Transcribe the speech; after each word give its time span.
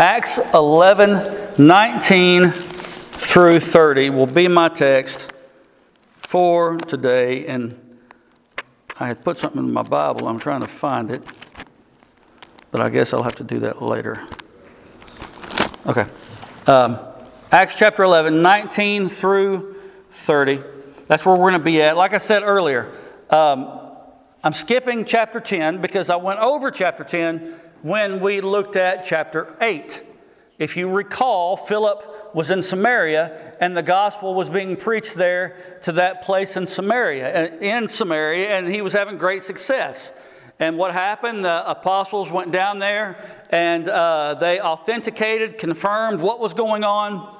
Acts 0.00 0.40
11 0.54 1.62
19 1.62 2.50
through 2.52 3.60
30 3.60 4.08
will 4.08 4.24
be 4.24 4.48
my 4.48 4.70
text 4.70 5.30
for 6.16 6.78
today. 6.78 7.46
And 7.46 7.98
I 8.98 9.08
had 9.08 9.22
put 9.22 9.36
something 9.36 9.62
in 9.62 9.70
my 9.70 9.82
Bible. 9.82 10.26
I'm 10.26 10.38
trying 10.38 10.62
to 10.62 10.66
find 10.66 11.10
it. 11.10 11.22
But 12.70 12.80
I 12.80 12.88
guess 12.88 13.12
I'll 13.12 13.24
have 13.24 13.34
to 13.34 13.44
do 13.44 13.58
that 13.58 13.82
later. 13.82 14.26
Okay. 15.86 16.06
Um, 16.66 16.98
Acts 17.52 17.78
chapter 17.78 18.02
11, 18.02 18.40
19 18.40 19.10
through 19.10 19.76
30. 20.12 20.62
That's 21.08 21.26
where 21.26 21.34
we're 21.34 21.50
going 21.50 21.60
to 21.60 21.64
be 21.64 21.82
at. 21.82 21.98
Like 21.98 22.14
I 22.14 22.18
said 22.18 22.42
earlier, 22.42 22.90
um, 23.28 23.78
I'm 24.42 24.54
skipping 24.54 25.04
chapter 25.04 25.40
10 25.40 25.82
because 25.82 26.08
I 26.08 26.16
went 26.16 26.40
over 26.40 26.70
chapter 26.70 27.04
10 27.04 27.59
when 27.82 28.20
we 28.20 28.40
looked 28.40 28.76
at 28.76 29.04
chapter 29.04 29.54
8. 29.60 30.02
If 30.58 30.76
you 30.76 30.90
recall, 30.90 31.56
Philip 31.56 32.34
was 32.34 32.50
in 32.50 32.62
Samaria 32.62 33.56
and 33.60 33.76
the 33.76 33.82
gospel 33.82 34.34
was 34.34 34.48
being 34.48 34.76
preached 34.76 35.14
there 35.14 35.56
to 35.82 35.92
that 35.92 36.22
place 36.22 36.56
in 36.56 36.66
Samaria, 36.66 37.54
uh, 37.54 37.56
in 37.58 37.88
Samaria, 37.88 38.50
and 38.50 38.68
he 38.68 38.82
was 38.82 38.92
having 38.92 39.16
great 39.16 39.42
success. 39.42 40.12
And 40.58 40.76
what 40.76 40.92
happened? 40.92 41.44
The 41.44 41.68
apostles 41.68 42.30
went 42.30 42.52
down 42.52 42.78
there 42.78 43.16
and 43.48 43.88
uh, 43.88 44.34
they 44.34 44.60
authenticated, 44.60 45.56
confirmed 45.56 46.20
what 46.20 46.38
was 46.38 46.52
going 46.52 46.84
on, 46.84 47.34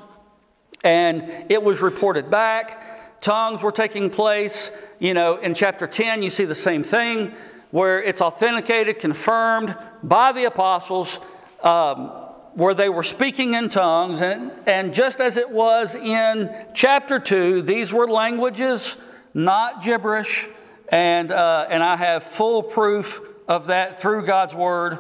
and 0.83 1.31
it 1.51 1.63
was 1.63 1.83
reported 1.83 2.31
back. 2.31 3.21
Tongues 3.21 3.63
were 3.63 3.73
taking 3.73 4.09
place. 4.09 4.73
You 4.99 5.13
know, 5.13 5.37
in 5.37 5.53
chapter 5.53 5.87
10, 5.87 6.23
you 6.23 6.31
see 6.31 6.47
the 6.47 6.55
same 6.55 6.83
thing 6.83 7.35
where 7.71 8.03
it's 8.03 8.21
authenticated, 8.21 8.99
confirmed 8.99 9.77
by 10.03 10.33
the 10.33 10.45
apostles. 10.45 11.19
Um, 11.63 12.13
where 12.55 12.75
they 12.75 12.89
were 12.89 13.05
speaking 13.05 13.55
in 13.55 13.69
tongues, 13.69 14.21
and, 14.21 14.51
and 14.67 14.93
just 14.93 15.21
as 15.21 15.37
it 15.37 15.51
was 15.51 15.95
in 15.95 16.53
chapter 16.75 17.19
2, 17.19 17.63
these 17.63 17.93
were 17.93 18.09
languages, 18.09 18.97
not 19.35 19.83
gibberish, 19.83 20.49
and, 20.89 21.31
uh, 21.31 21.67
and 21.71 21.83
I 21.83 21.97
have 21.97 22.25
full 22.25 22.63
proof 22.63 23.21
of 23.47 23.69
that 23.69 24.01
through 24.01 24.27
God's 24.27 24.55
Word 24.55 24.99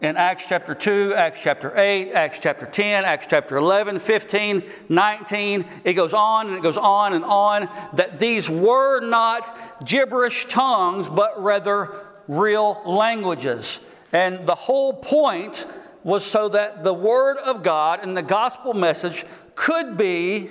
in 0.00 0.16
Acts 0.16 0.48
chapter 0.48 0.74
2, 0.74 1.14
Acts 1.16 1.42
chapter 1.42 1.72
8, 1.76 2.12
Acts 2.12 2.40
chapter 2.40 2.66
10, 2.66 3.04
Acts 3.04 3.26
chapter 3.28 3.56
11, 3.56 4.00
15, 4.00 4.62
19. 4.88 5.64
It 5.84 5.92
goes 5.94 6.12
on 6.12 6.48
and 6.48 6.56
it 6.56 6.62
goes 6.62 6.76
on 6.76 7.14
and 7.14 7.24
on 7.24 7.68
that 7.94 8.18
these 8.18 8.50
were 8.50 9.00
not 9.00 9.56
gibberish 9.84 10.46
tongues, 10.46 11.08
but 11.08 11.40
rather 11.40 11.92
real 12.38 12.80
languages. 12.84 13.80
And 14.12 14.46
the 14.46 14.54
whole 14.54 14.92
point 14.92 15.66
was 16.02 16.24
so 16.24 16.48
that 16.48 16.82
the 16.82 16.94
Word 16.94 17.38
of 17.38 17.62
God 17.62 18.00
and 18.02 18.16
the 18.16 18.22
gospel 18.22 18.74
message 18.74 19.24
could 19.54 19.96
be 19.96 20.50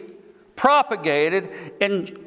propagated 0.56 1.50
and, 1.80 2.18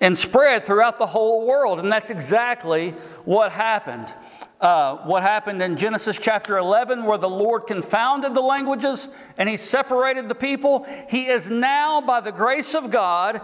and 0.00 0.16
spread 0.16 0.64
throughout 0.64 0.98
the 0.98 1.06
whole 1.06 1.46
world. 1.46 1.80
And 1.80 1.90
that's 1.90 2.10
exactly 2.10 2.90
what 3.24 3.52
happened. 3.52 4.12
Uh, 4.60 4.98
what 4.98 5.22
happened 5.22 5.62
in 5.62 5.76
Genesis 5.76 6.18
chapter 6.18 6.58
11, 6.58 7.04
where 7.04 7.16
the 7.16 7.28
Lord 7.28 7.66
confounded 7.66 8.34
the 8.34 8.42
languages 8.42 9.08
and 9.38 9.48
He 9.48 9.56
separated 9.56 10.28
the 10.28 10.34
people. 10.34 10.86
He 11.08 11.28
is 11.28 11.48
now, 11.48 12.02
by 12.02 12.20
the 12.20 12.32
grace 12.32 12.74
of 12.74 12.90
God, 12.90 13.40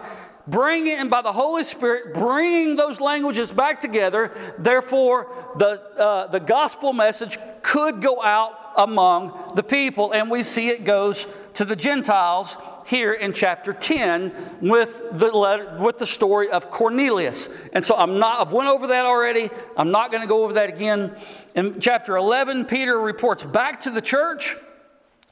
bringing, 0.47 0.97
and 0.97 1.09
by 1.09 1.21
the 1.21 1.31
Holy 1.31 1.63
Spirit, 1.63 2.13
bringing 2.13 2.75
those 2.75 3.01
languages 3.01 3.51
back 3.51 3.79
together. 3.79 4.31
Therefore, 4.57 5.27
the, 5.57 5.81
uh, 5.97 6.27
the 6.27 6.39
gospel 6.39 6.93
message 6.93 7.37
could 7.61 8.01
go 8.01 8.21
out 8.21 8.57
among 8.77 9.53
the 9.55 9.63
people. 9.63 10.11
And 10.13 10.31
we 10.31 10.43
see 10.43 10.69
it 10.69 10.85
goes 10.85 11.27
to 11.55 11.65
the 11.65 11.75
Gentiles 11.75 12.55
here 12.85 13.11
in 13.11 13.33
chapter 13.33 13.73
10 13.73 14.59
with 14.61 15.01
the, 15.11 15.29
letter, 15.35 15.77
with 15.79 15.97
the 15.97 16.07
story 16.07 16.49
of 16.49 16.71
Cornelius. 16.71 17.49
And 17.73 17.85
so 17.85 17.95
I'm 17.97 18.17
not, 18.17 18.39
I've 18.39 18.53
went 18.53 18.69
over 18.69 18.87
that 18.87 19.05
already. 19.05 19.49
I'm 19.75 19.91
not 19.91 20.11
going 20.11 20.21
to 20.21 20.27
go 20.27 20.45
over 20.45 20.53
that 20.53 20.69
again. 20.69 21.13
In 21.53 21.81
chapter 21.81 22.15
11, 22.15 22.65
Peter 22.65 22.97
reports 22.97 23.43
back 23.43 23.81
to 23.81 23.89
the 23.89 24.01
church. 24.01 24.55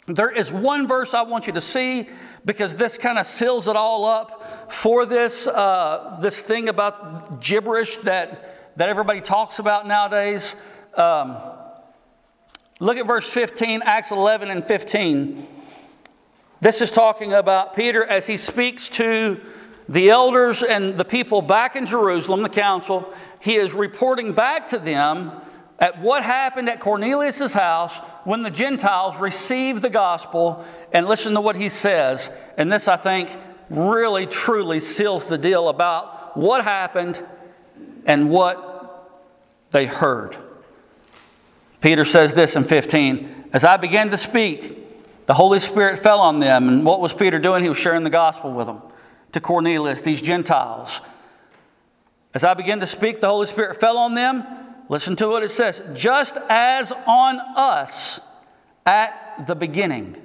There 0.08 0.30
is 0.30 0.52
one 0.52 0.88
verse 0.88 1.14
I 1.14 1.22
want 1.22 1.48
you 1.48 1.54
to 1.54 1.62
see 1.62 2.10
because 2.46 2.76
this 2.76 2.98
kind 2.98 3.18
of 3.18 3.26
seals 3.26 3.68
it 3.68 3.76
all 3.76 4.06
up 4.06 4.72
for 4.72 5.06
this, 5.06 5.48
uh, 5.48 6.18
this 6.22 6.42
thing 6.42 6.70
about 6.70 7.42
gibberish 7.42 7.98
that, 8.00 8.78
that 8.78 8.88
everybody 8.88 9.20
talks 9.20 9.60
about 9.60 9.88
nowadays. 9.88 10.56
Um, 10.96 11.38
Look 12.82 12.98
at 12.98 13.08
verse 13.08 13.30
15, 13.30 13.84
Acts 13.86 14.12
11 14.12 14.50
and 14.50 14.66
15. 14.66 15.48
This 16.60 16.82
is 16.82 16.92
talking 16.92 17.32
about 17.32 17.74
Peter 17.74 18.04
as 18.04 18.28
he 18.28 18.36
speaks 18.36 18.90
to 18.90 19.40
the 19.88 20.10
elders 20.10 20.62
and 20.62 20.98
the 20.98 21.06
people 21.06 21.42
back 21.42 21.78
in 21.78 21.86
Jerusalem, 21.86 22.42
the 22.42 22.50
council. 22.50 23.14
He 23.40 23.56
is 23.56 23.74
reporting 23.74 24.34
back 24.34 24.68
to 24.68 24.78
them 24.78 25.32
at 25.80 26.02
what 26.02 26.24
happened 26.24 26.68
at 26.68 26.82
Cornelius' 26.82 27.54
house 27.54 27.98
when 28.26 28.42
the 28.44 28.50
Gentiles 28.50 29.18
received 29.18 29.82
the 29.82 29.90
gospel. 29.90 30.66
And 30.92 31.08
listen 31.08 31.34
to 31.34 31.42
what 31.42 31.56
he 31.56 31.70
says. 31.70 32.30
And 32.58 32.72
this, 32.72 32.88
I 32.88 32.98
think, 32.98 33.30
really 33.70 34.26
truly 34.26 34.80
seals 34.80 35.26
the 35.26 35.38
deal 35.38 35.70
about 35.70 36.38
what 36.38 36.64
happened 36.64 37.24
and 38.06 38.30
what 38.30 39.10
they 39.72 39.86
heard. 39.86 40.36
Peter 41.82 42.06
says 42.06 42.34
this 42.34 42.56
in 42.56 42.64
15 42.64 43.50
As 43.54 43.64
I 43.64 43.78
began 43.78 44.10
to 44.10 44.18
speak, 44.18 45.26
the 45.26 45.34
Holy 45.34 45.60
Spirit 45.60 46.00
fell 46.00 46.20
on 46.20 46.40
them. 46.40 46.68
And 46.68 46.86
what 46.86 47.00
was 47.00 47.14
Peter 47.14 47.40
doing? 47.40 47.64
He 47.64 47.70
was 47.70 47.78
sharing 47.78 48.04
the 48.04 48.10
gospel 48.10 48.52
with 48.52 48.68
them 48.68 48.82
to 49.32 49.42
Cornelius, 49.42 50.02
these 50.02 50.22
Gentiles. 50.22 51.02
As 52.34 52.44
I 52.44 52.54
began 52.54 52.80
to 52.80 52.88
speak, 52.88 53.22
the 53.22 53.28
Holy 53.28 53.48
Spirit 53.48 53.80
fell 53.80 53.98
on 53.98 54.14
them. 54.14 54.46
Listen 54.90 55.16
to 55.18 55.28
what 55.28 55.44
it 55.44 55.52
says 55.52 55.82
just 55.94 56.38
as 56.50 56.92
on 57.08 57.40
us 57.56 58.20
at 58.86 59.46
the 59.48 59.56
beginning. 59.56 60.16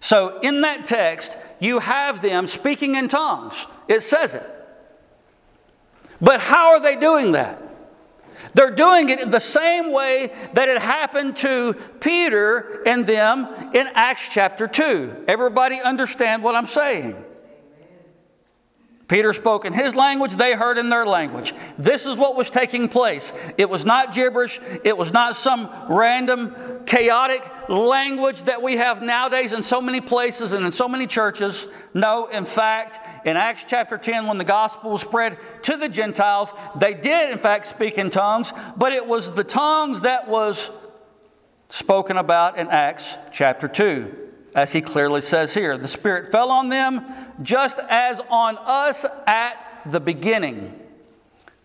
So, 0.00 0.38
in 0.40 0.60
that 0.60 0.84
text, 0.84 1.36
you 1.58 1.78
have 1.80 2.22
them 2.22 2.46
speaking 2.46 2.94
in 2.94 3.08
tongues. 3.08 3.66
It 3.88 4.02
says 4.02 4.34
it. 4.34 4.50
But 6.20 6.40
how 6.40 6.72
are 6.72 6.80
they 6.80 6.96
doing 6.96 7.32
that? 7.32 7.62
They're 8.54 8.70
doing 8.70 9.08
it 9.08 9.30
the 9.30 9.40
same 9.40 9.92
way 9.92 10.32
that 10.54 10.68
it 10.68 10.80
happened 10.80 11.36
to 11.38 11.74
Peter 12.00 12.82
and 12.86 13.06
them 13.06 13.46
in 13.74 13.88
Acts 13.94 14.32
chapter 14.32 14.66
2. 14.66 15.24
Everybody 15.28 15.80
understand 15.80 16.42
what 16.42 16.54
I'm 16.54 16.66
saying? 16.66 17.22
Peter 19.08 19.32
spoke 19.32 19.64
in 19.64 19.72
his 19.72 19.94
language, 19.94 20.34
they 20.34 20.54
heard 20.54 20.78
in 20.78 20.88
their 20.88 21.06
language. 21.06 21.54
This 21.78 22.06
is 22.06 22.18
what 22.18 22.34
was 22.34 22.50
taking 22.50 22.88
place. 22.88 23.32
It 23.56 23.70
was 23.70 23.84
not 23.84 24.12
gibberish, 24.12 24.60
it 24.82 24.98
was 24.98 25.12
not 25.12 25.36
some 25.36 25.70
random, 25.88 26.84
chaotic 26.86 27.48
language 27.68 28.42
that 28.44 28.62
we 28.62 28.76
have 28.76 29.02
nowadays 29.02 29.52
in 29.52 29.62
so 29.62 29.80
many 29.80 30.00
places 30.00 30.52
and 30.52 30.66
in 30.66 30.72
so 30.72 30.88
many 30.88 31.06
churches. 31.06 31.68
No, 31.94 32.26
in 32.26 32.44
fact, 32.44 32.98
in 33.24 33.36
Acts 33.36 33.64
chapter 33.64 33.96
10, 33.96 34.26
when 34.26 34.38
the 34.38 34.44
gospel 34.44 34.90
was 34.90 35.02
spread 35.02 35.38
to 35.62 35.76
the 35.76 35.88
Gentiles, 35.88 36.52
they 36.74 36.94
did, 36.94 37.30
in 37.30 37.38
fact, 37.38 37.66
speak 37.66 37.98
in 37.98 38.10
tongues, 38.10 38.52
but 38.76 38.92
it 38.92 39.06
was 39.06 39.30
the 39.30 39.44
tongues 39.44 40.00
that 40.00 40.26
was 40.26 40.70
spoken 41.68 42.16
about 42.16 42.58
in 42.58 42.66
Acts 42.68 43.18
chapter 43.32 43.68
2 43.68 44.25
as 44.56 44.72
he 44.72 44.80
clearly 44.80 45.20
says 45.20 45.52
here. 45.52 45.76
The 45.76 45.86
Spirit 45.86 46.32
fell 46.32 46.50
on 46.50 46.70
them 46.70 47.04
just 47.42 47.78
as 47.90 48.20
on 48.30 48.56
us 48.58 49.04
at 49.26 49.82
the 49.84 50.00
beginning. 50.00 50.80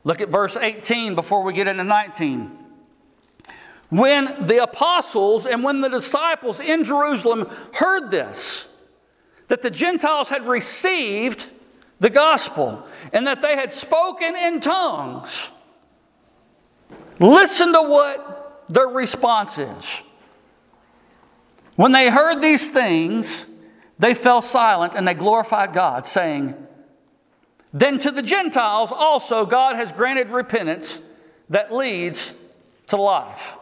Look 0.03 0.19
at 0.19 0.29
verse 0.29 0.57
18 0.57 1.15
before 1.15 1.41
we 1.41 1.53
get 1.53 1.67
into 1.67 1.85
19. 1.85 2.57
When 3.89 4.45
the 4.45 4.61
apostles 4.61 5.45
and 5.45 5.63
when 5.63 5.81
the 5.81 5.89
disciples 5.89 6.59
in 6.59 6.83
Jerusalem 6.83 7.49
heard 7.73 8.11
this, 8.11 8.67
that 9.47 9.61
the 9.61 9.71
Gentiles 9.71 10.29
had 10.29 10.47
received 10.47 11.47
the 11.99 12.09
gospel 12.09 12.87
and 13.13 13.25
that 13.27 13.41
they 13.41 13.55
had 13.55 13.71
spoken 13.71 14.35
in 14.35 14.59
tongues, 14.59 15.49
listen 17.19 17.71
to 17.73 17.81
what 17.81 18.65
their 18.67 18.87
response 18.87 19.57
is. 19.57 20.01
When 21.75 21.91
they 21.91 22.09
heard 22.09 22.41
these 22.41 22.69
things, 22.69 23.45
they 23.99 24.13
fell 24.13 24.41
silent 24.41 24.95
and 24.95 25.07
they 25.07 25.13
glorified 25.13 25.73
God, 25.73 26.05
saying, 26.05 26.55
Then 27.73 27.97
to 27.99 28.11
the 28.11 28.23
Gentiles 28.23 28.91
also 28.91 29.45
God 29.45 29.75
has 29.75 29.91
granted 29.91 30.29
repentance 30.29 31.01
that 31.49 31.73
leads 31.73 32.33
to 32.87 32.97
life. 32.97 33.57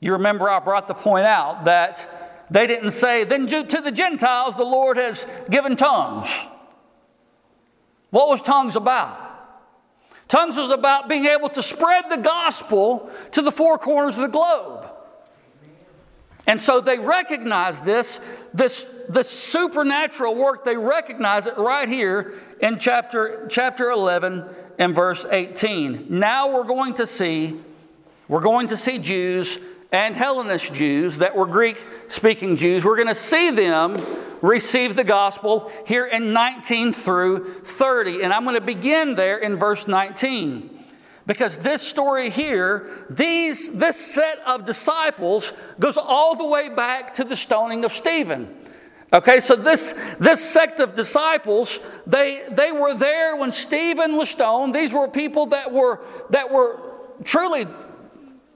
You 0.00 0.12
remember 0.12 0.48
I 0.48 0.58
brought 0.58 0.88
the 0.88 0.94
point 0.94 1.26
out 1.26 1.64
that 1.64 2.46
they 2.50 2.66
didn't 2.66 2.90
say, 2.90 3.24
Then 3.24 3.46
to 3.46 3.80
the 3.80 3.92
Gentiles 3.92 4.56
the 4.56 4.64
Lord 4.64 4.96
has 4.96 5.26
given 5.48 5.76
tongues. 5.76 6.28
What 8.10 8.28
was 8.28 8.42
tongues 8.42 8.76
about? 8.76 9.18
Tongues 10.28 10.56
was 10.56 10.70
about 10.70 11.08
being 11.08 11.26
able 11.26 11.48
to 11.50 11.62
spread 11.62 12.04
the 12.10 12.18
gospel 12.18 13.10
to 13.32 13.42
the 13.42 13.52
four 13.52 13.78
corners 13.78 14.18
of 14.18 14.22
the 14.22 14.28
globe. 14.28 14.81
And 16.46 16.60
so 16.60 16.80
they 16.80 16.98
recognize 16.98 17.80
this, 17.80 18.20
this, 18.52 18.88
this 19.08 19.30
supernatural 19.30 20.34
work, 20.34 20.64
they 20.64 20.76
recognize 20.76 21.46
it 21.46 21.56
right 21.56 21.88
here 21.88 22.34
in 22.60 22.78
chapter, 22.78 23.46
chapter 23.48 23.90
11 23.90 24.44
and 24.78 24.94
verse 24.94 25.24
18. 25.30 26.06
Now 26.08 26.52
we're 26.52 26.64
going 26.64 26.94
to 26.94 27.06
see, 27.06 27.60
we're 28.28 28.40
going 28.40 28.68
to 28.68 28.76
see 28.76 28.98
Jews 28.98 29.58
and 29.92 30.16
Hellenist 30.16 30.74
Jews 30.74 31.18
that 31.18 31.36
were 31.36 31.46
Greek 31.46 31.76
speaking 32.08 32.56
Jews. 32.56 32.84
We're 32.84 32.96
going 32.96 33.08
to 33.08 33.14
see 33.14 33.50
them 33.50 34.04
receive 34.40 34.96
the 34.96 35.04
gospel 35.04 35.70
here 35.86 36.06
in 36.06 36.32
19 36.32 36.92
through 36.92 37.60
30. 37.62 38.22
And 38.22 38.32
I'm 38.32 38.42
going 38.44 38.56
to 38.56 38.60
begin 38.60 39.14
there 39.14 39.38
in 39.38 39.56
verse 39.56 39.86
19. 39.86 40.71
Because 41.26 41.58
this 41.58 41.82
story 41.82 42.30
here, 42.30 42.88
these, 43.08 43.72
this 43.72 43.96
set 43.96 44.40
of 44.46 44.64
disciples 44.64 45.52
goes 45.78 45.96
all 45.96 46.34
the 46.34 46.46
way 46.46 46.68
back 46.68 47.14
to 47.14 47.24
the 47.24 47.36
stoning 47.36 47.84
of 47.84 47.92
Stephen. 47.92 48.52
Okay, 49.12 49.40
so 49.40 49.54
this, 49.54 49.94
this 50.18 50.42
sect 50.42 50.80
of 50.80 50.94
disciples, 50.94 51.78
they, 52.06 52.42
they 52.50 52.72
were 52.72 52.94
there 52.94 53.36
when 53.36 53.52
Stephen 53.52 54.16
was 54.16 54.30
stoned. 54.30 54.74
These 54.74 54.92
were 54.92 55.06
people 55.06 55.46
that 55.46 55.70
were, 55.70 56.00
that 56.30 56.50
were 56.50 56.80
truly, 57.22 57.66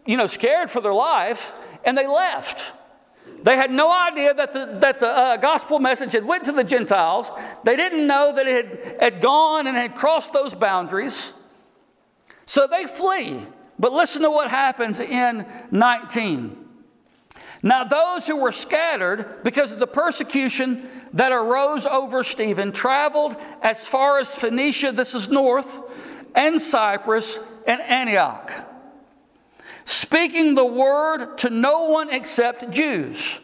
you 0.07 0.17
know, 0.17 0.27
scared 0.27 0.71
for 0.71 0.81
their 0.81 0.95
life, 0.95 1.53
and 1.85 1.97
they 1.97 2.07
left. 2.07 2.73
They 3.43 3.57
had 3.57 3.71
no 3.71 3.93
idea 3.93 4.33
that 4.35 4.55
the, 4.55 4.79
that 4.81 4.99
the 4.99 5.09
uh, 5.09 5.37
gospel 5.37 5.79
message 5.79 6.13
had 6.13 6.25
went 6.25 6.45
to 6.45 6.53
the 6.53 6.65
Gentiles. 6.65 7.31
They 7.63 7.77
didn't 7.77 8.07
know 8.07 8.33
that 8.35 8.47
it 8.47 8.67
had, 8.67 9.01
had 9.01 9.21
gone 9.21 9.67
and 9.67 9.77
had 9.77 9.95
crossed 9.95 10.33
those 10.33 10.55
boundaries. 10.55 11.33
So 12.47 12.67
they 12.67 12.87
flee. 12.87 13.41
But 13.79 13.93
listen 13.93 14.23
to 14.23 14.31
what 14.31 14.49
happens 14.49 15.01
in 15.01 15.47
19. 15.71 16.65
Now, 17.63 17.85
those 17.85 18.27
who 18.27 18.37
were 18.37 18.53
scattered 18.53 19.43
because 19.43 19.73
of 19.73 19.79
the 19.79 19.87
persecution 19.87 20.89
that 21.13 21.33
arose 21.33 21.85
over 21.87 22.23
Stephen 22.23 22.73
traveled 22.73 23.37
as 23.63 23.87
far 23.87 24.19
as 24.19 24.35
Phoenicia, 24.35 24.93
this 24.93 25.15
is 25.15 25.29
north, 25.29 25.81
and 26.35 26.61
Cyprus 26.61 27.39
and 27.67 27.81
Antioch, 27.83 28.53
speaking 29.85 30.55
the 30.55 30.65
word 30.65 31.37
to 31.39 31.51
no 31.51 31.87
one 31.87 32.11
except 32.11 32.71
Jews. 32.71 33.41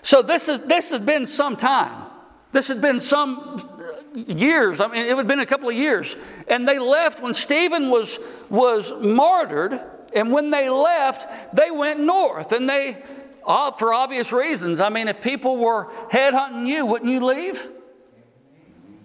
So, 0.00 0.22
this, 0.22 0.48
is, 0.48 0.60
this 0.60 0.90
has 0.90 1.00
been 1.00 1.26
some 1.26 1.56
time. 1.56 2.06
This 2.50 2.68
has 2.68 2.78
been 2.78 3.00
some 3.00 3.71
years. 4.14 4.80
I 4.80 4.88
mean, 4.88 5.06
it 5.06 5.16
had 5.16 5.26
been 5.26 5.40
a 5.40 5.46
couple 5.46 5.68
of 5.68 5.74
years. 5.74 6.16
And 6.48 6.68
they 6.68 6.78
left 6.78 7.22
when 7.22 7.34
Stephen 7.34 7.90
was, 7.90 8.18
was 8.50 8.92
martyred. 9.00 9.80
And 10.14 10.32
when 10.32 10.50
they 10.50 10.68
left, 10.68 11.54
they 11.54 11.70
went 11.70 12.00
north. 12.00 12.52
And 12.52 12.68
they, 12.68 13.02
for 13.44 13.94
obvious 13.94 14.32
reasons, 14.32 14.80
I 14.80 14.88
mean, 14.88 15.08
if 15.08 15.22
people 15.22 15.56
were 15.56 15.90
headhunting 16.10 16.66
you, 16.66 16.86
wouldn't 16.86 17.10
you 17.10 17.24
leave? 17.24 17.68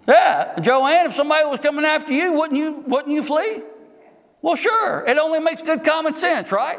Yeah, 0.06 0.58
Joanne, 0.60 1.06
if 1.06 1.14
somebody 1.14 1.44
was 1.46 1.60
coming 1.60 1.84
after 1.84 2.12
you, 2.12 2.32
wouldn't 2.32 2.58
you, 2.58 2.82
wouldn't 2.86 3.14
you 3.14 3.22
flee? 3.22 3.62
Well, 4.40 4.56
sure. 4.56 5.04
It 5.06 5.18
only 5.18 5.40
makes 5.40 5.60
good 5.60 5.84
common 5.84 6.14
sense, 6.14 6.50
right? 6.50 6.78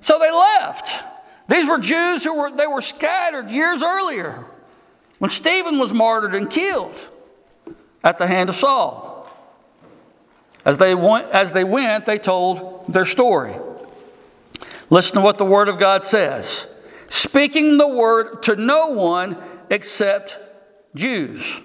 So 0.00 0.18
they 0.18 0.30
left. 0.30 1.04
These 1.48 1.68
were 1.68 1.78
Jews 1.78 2.24
who 2.24 2.38
were, 2.38 2.50
they 2.50 2.66
were 2.66 2.80
scattered 2.80 3.50
years 3.50 3.82
earlier 3.82 4.46
when 5.18 5.30
Stephen 5.30 5.78
was 5.78 5.92
martyred 5.92 6.34
and 6.34 6.48
killed 6.48 6.98
at 8.02 8.18
the 8.18 8.26
hand 8.26 8.48
of 8.48 8.56
Saul. 8.56 9.28
As 10.64 10.78
they, 10.78 10.94
went, 10.94 11.28
as 11.30 11.52
they 11.52 11.64
went, 11.64 12.06
they 12.06 12.18
told 12.18 12.92
their 12.92 13.04
story. 13.04 13.54
Listen 14.90 15.16
to 15.16 15.20
what 15.20 15.38
the 15.38 15.44
Word 15.44 15.68
of 15.68 15.78
God 15.78 16.04
says 16.04 16.68
speaking 17.08 17.78
the 17.78 17.88
word 17.88 18.42
to 18.44 18.54
no 18.54 18.88
one 18.88 19.36
except 19.70 20.38
Jews. 20.94 21.60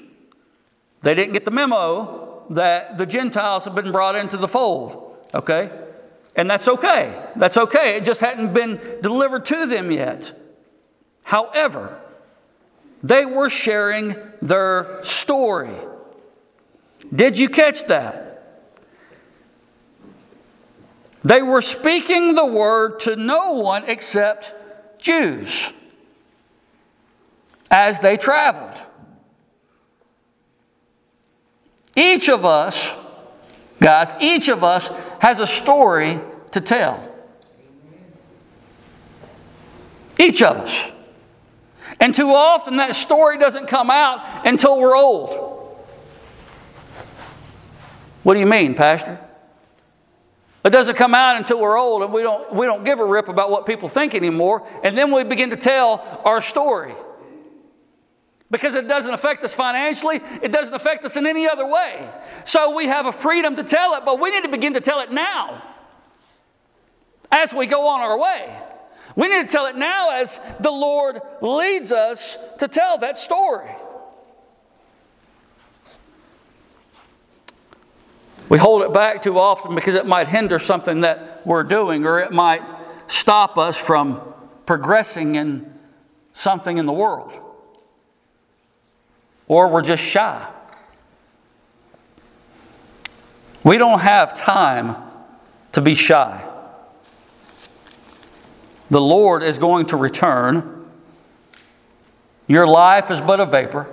They 1.01 1.15
didn't 1.15 1.33
get 1.33 1.45
the 1.45 1.51
memo 1.51 2.45
that 2.49 2.97
the 2.97 3.05
Gentiles 3.05 3.65
have 3.65 3.75
been 3.75 3.91
brought 3.91 4.15
into 4.15 4.37
the 4.37 4.47
fold, 4.47 5.17
okay? 5.33 5.69
And 6.35 6.49
that's 6.49 6.67
okay. 6.67 7.29
That's 7.35 7.57
okay. 7.57 7.97
It 7.97 8.05
just 8.05 8.21
hadn't 8.21 8.53
been 8.53 8.79
delivered 9.01 9.45
to 9.45 9.65
them 9.65 9.91
yet. 9.91 10.31
However, 11.25 11.99
they 13.01 13.25
were 13.25 13.49
sharing 13.49 14.15
their 14.41 15.03
story. 15.03 15.75
Did 17.13 17.37
you 17.37 17.49
catch 17.49 17.85
that? 17.85 18.23
They 21.23 21.41
were 21.41 21.61
speaking 21.61 22.35
the 22.35 22.45
word 22.45 22.99
to 23.01 23.15
no 23.15 23.53
one 23.53 23.85
except 23.87 24.53
Jews 25.01 25.71
as 27.71 27.99
they 27.99 28.17
traveled. 28.17 28.79
Each 31.95 32.27
of 32.27 32.43
us, 32.43 32.91
guys, 33.79 34.13
each 34.19 34.49
of 34.49 34.63
us 34.63 34.89
has 35.19 35.39
a 35.39 35.47
story 35.47 36.19
to 36.51 36.61
tell. 36.61 37.09
Each 40.19 40.41
of 40.41 40.57
us. 40.57 40.91
And 41.99 42.13
too 42.13 42.29
often 42.29 42.77
that 42.77 42.95
story 42.95 43.37
doesn't 43.37 43.67
come 43.67 43.89
out 43.89 44.45
until 44.45 44.79
we're 44.79 44.95
old. 44.95 45.52
What 48.23 48.33
do 48.33 48.39
you 48.39 48.45
mean, 48.45 48.73
Pastor? 48.73 49.19
It 50.65 50.69
doesn't 50.69 50.95
come 50.95 51.13
out 51.13 51.35
until 51.35 51.59
we're 51.59 51.77
old 51.77 52.03
and 52.03 52.13
we 52.13 52.21
don't, 52.21 52.53
we 52.53 52.65
don't 52.65 52.85
give 52.85 52.99
a 52.99 53.05
rip 53.05 53.27
about 53.27 53.51
what 53.51 53.65
people 53.65 53.89
think 53.89 54.15
anymore. 54.15 54.65
And 54.83 54.97
then 54.97 55.11
we 55.11 55.23
begin 55.25 55.49
to 55.49 55.57
tell 55.57 56.21
our 56.23 56.41
story. 56.41 56.95
Because 58.49 58.75
it 58.75 58.87
doesn't 58.87 59.13
affect 59.13 59.43
us 59.43 59.53
financially, 59.53 60.21
it 60.41 60.51
doesn't 60.51 60.73
affect 60.73 61.03
us 61.03 61.17
in 61.17 61.25
any 61.25 61.47
other 61.47 61.67
way. 61.67 62.09
So 62.45 62.75
we 62.75 62.85
have 62.85 63.07
a 63.07 63.11
freedom 63.11 63.55
to 63.55 63.63
tell 63.63 63.95
it, 63.95 64.05
but 64.05 64.21
we 64.21 64.31
need 64.31 64.43
to 64.43 64.49
begin 64.49 64.73
to 64.75 64.79
tell 64.79 64.99
it 64.99 65.11
now 65.11 65.61
as 67.31 67.53
we 67.53 67.65
go 67.65 67.87
on 67.87 68.01
our 68.01 68.17
way. 68.17 68.57
We 69.15 69.27
need 69.27 69.47
to 69.47 69.51
tell 69.51 69.65
it 69.65 69.75
now 69.75 70.11
as 70.11 70.39
the 70.59 70.71
Lord 70.71 71.19
leads 71.41 71.91
us 71.91 72.37
to 72.59 72.67
tell 72.67 72.99
that 72.99 73.19
story. 73.19 73.69
We 78.53 78.59
hold 78.59 78.83
it 78.83 78.93
back 78.93 79.23
too 79.23 79.39
often 79.39 79.73
because 79.73 79.95
it 79.95 80.05
might 80.05 80.27
hinder 80.27 80.59
something 80.59 81.01
that 81.01 81.41
we're 81.43 81.63
doing 81.63 82.05
or 82.05 82.19
it 82.19 82.31
might 82.31 82.61
stop 83.07 83.57
us 83.57 83.75
from 83.75 84.21
progressing 84.67 85.33
in 85.33 85.73
something 86.33 86.77
in 86.77 86.85
the 86.85 86.93
world. 86.93 87.33
Or 89.47 89.69
we're 89.69 89.81
just 89.81 90.03
shy. 90.03 90.47
We 93.63 93.79
don't 93.79 94.01
have 94.01 94.35
time 94.35 94.97
to 95.71 95.81
be 95.81 95.95
shy. 95.95 96.47
The 98.91 99.01
Lord 99.01 99.41
is 99.41 99.57
going 99.57 99.87
to 99.87 99.97
return. 99.97 100.91
Your 102.45 102.67
life 102.67 103.09
is 103.09 103.19
but 103.19 103.39
a 103.39 103.47
vapor, 103.47 103.89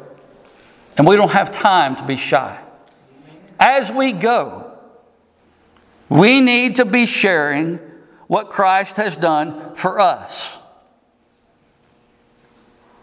and 0.99 1.07
we 1.07 1.17
don't 1.17 1.31
have 1.31 1.50
time 1.50 1.97
to 1.97 2.05
be 2.05 2.19
shy 2.19 2.61
as 3.61 3.93
we 3.93 4.12
go, 4.12 4.73
we 6.09 6.40
need 6.40 6.76
to 6.76 6.85
be 6.85 7.07
sharing 7.07 7.79
what 8.26 8.49
Christ 8.49 8.97
has 8.97 9.17
done 9.17 9.76
for 9.76 10.00
us. 10.00 10.57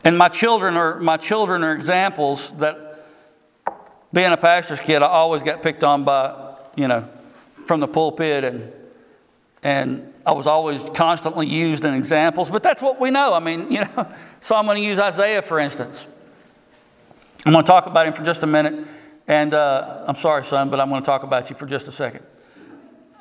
And 0.03 0.17
my 0.17 0.29
children 0.29 0.75
are 0.75 0.99
my 0.99 1.17
children 1.17 1.63
are 1.63 1.73
examples 1.73 2.51
that 2.57 3.05
being 4.13 4.31
a 4.31 4.37
pastor's 4.37 4.79
kid, 4.79 5.01
I 5.01 5.07
always 5.07 5.43
got 5.43 5.61
picked 5.61 5.83
on 5.83 6.05
by, 6.05 6.55
you 6.75 6.87
know, 6.87 7.07
from 7.65 7.79
the 7.79 7.87
pulpit 7.87 8.43
and 8.43 8.71
and 9.63 10.13
I 10.25 10.31
was 10.31 10.47
always 10.47 10.81
constantly 10.93 11.47
used 11.47 11.83
in 11.83 11.93
examples, 11.93 12.49
but 12.49 12.63
that's 12.63 12.81
what 12.81 12.99
we 12.99 13.11
know. 13.11 13.33
I 13.33 13.39
mean, 13.39 13.71
you 13.71 13.81
know, 13.81 14.15
so 14.39 14.55
I'm 14.55 14.65
going 14.65 14.77
to 14.77 14.83
use 14.83 14.97
Isaiah 14.97 15.41
for 15.41 15.59
instance. 15.59 16.07
I'm 17.45 17.53
going 17.53 17.63
to 17.63 17.67
talk 17.67 17.85
about 17.85 18.07
him 18.07 18.13
for 18.13 18.23
just 18.23 18.43
a 18.43 18.47
minute. 18.47 18.87
And 19.27 19.53
uh, 19.53 20.05
I'm 20.07 20.15
sorry, 20.15 20.46
son, 20.46 20.69
but 20.69 20.79
I'm 20.79 20.89
going 20.89 21.01
to 21.01 21.05
talk 21.05 21.24
about 21.24 21.50
you 21.50 21.55
for 21.55 21.65
just 21.65 21.88
a 21.88 21.91
second. 21.91 22.24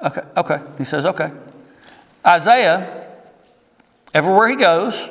Okay, 0.03 0.23
okay. 0.37 0.61
He 0.79 0.85
says, 0.85 1.05
okay. 1.05 1.33
Isaiah, 2.25 3.07
everywhere 4.15 4.49
he 4.49 4.57
goes, 4.57 5.09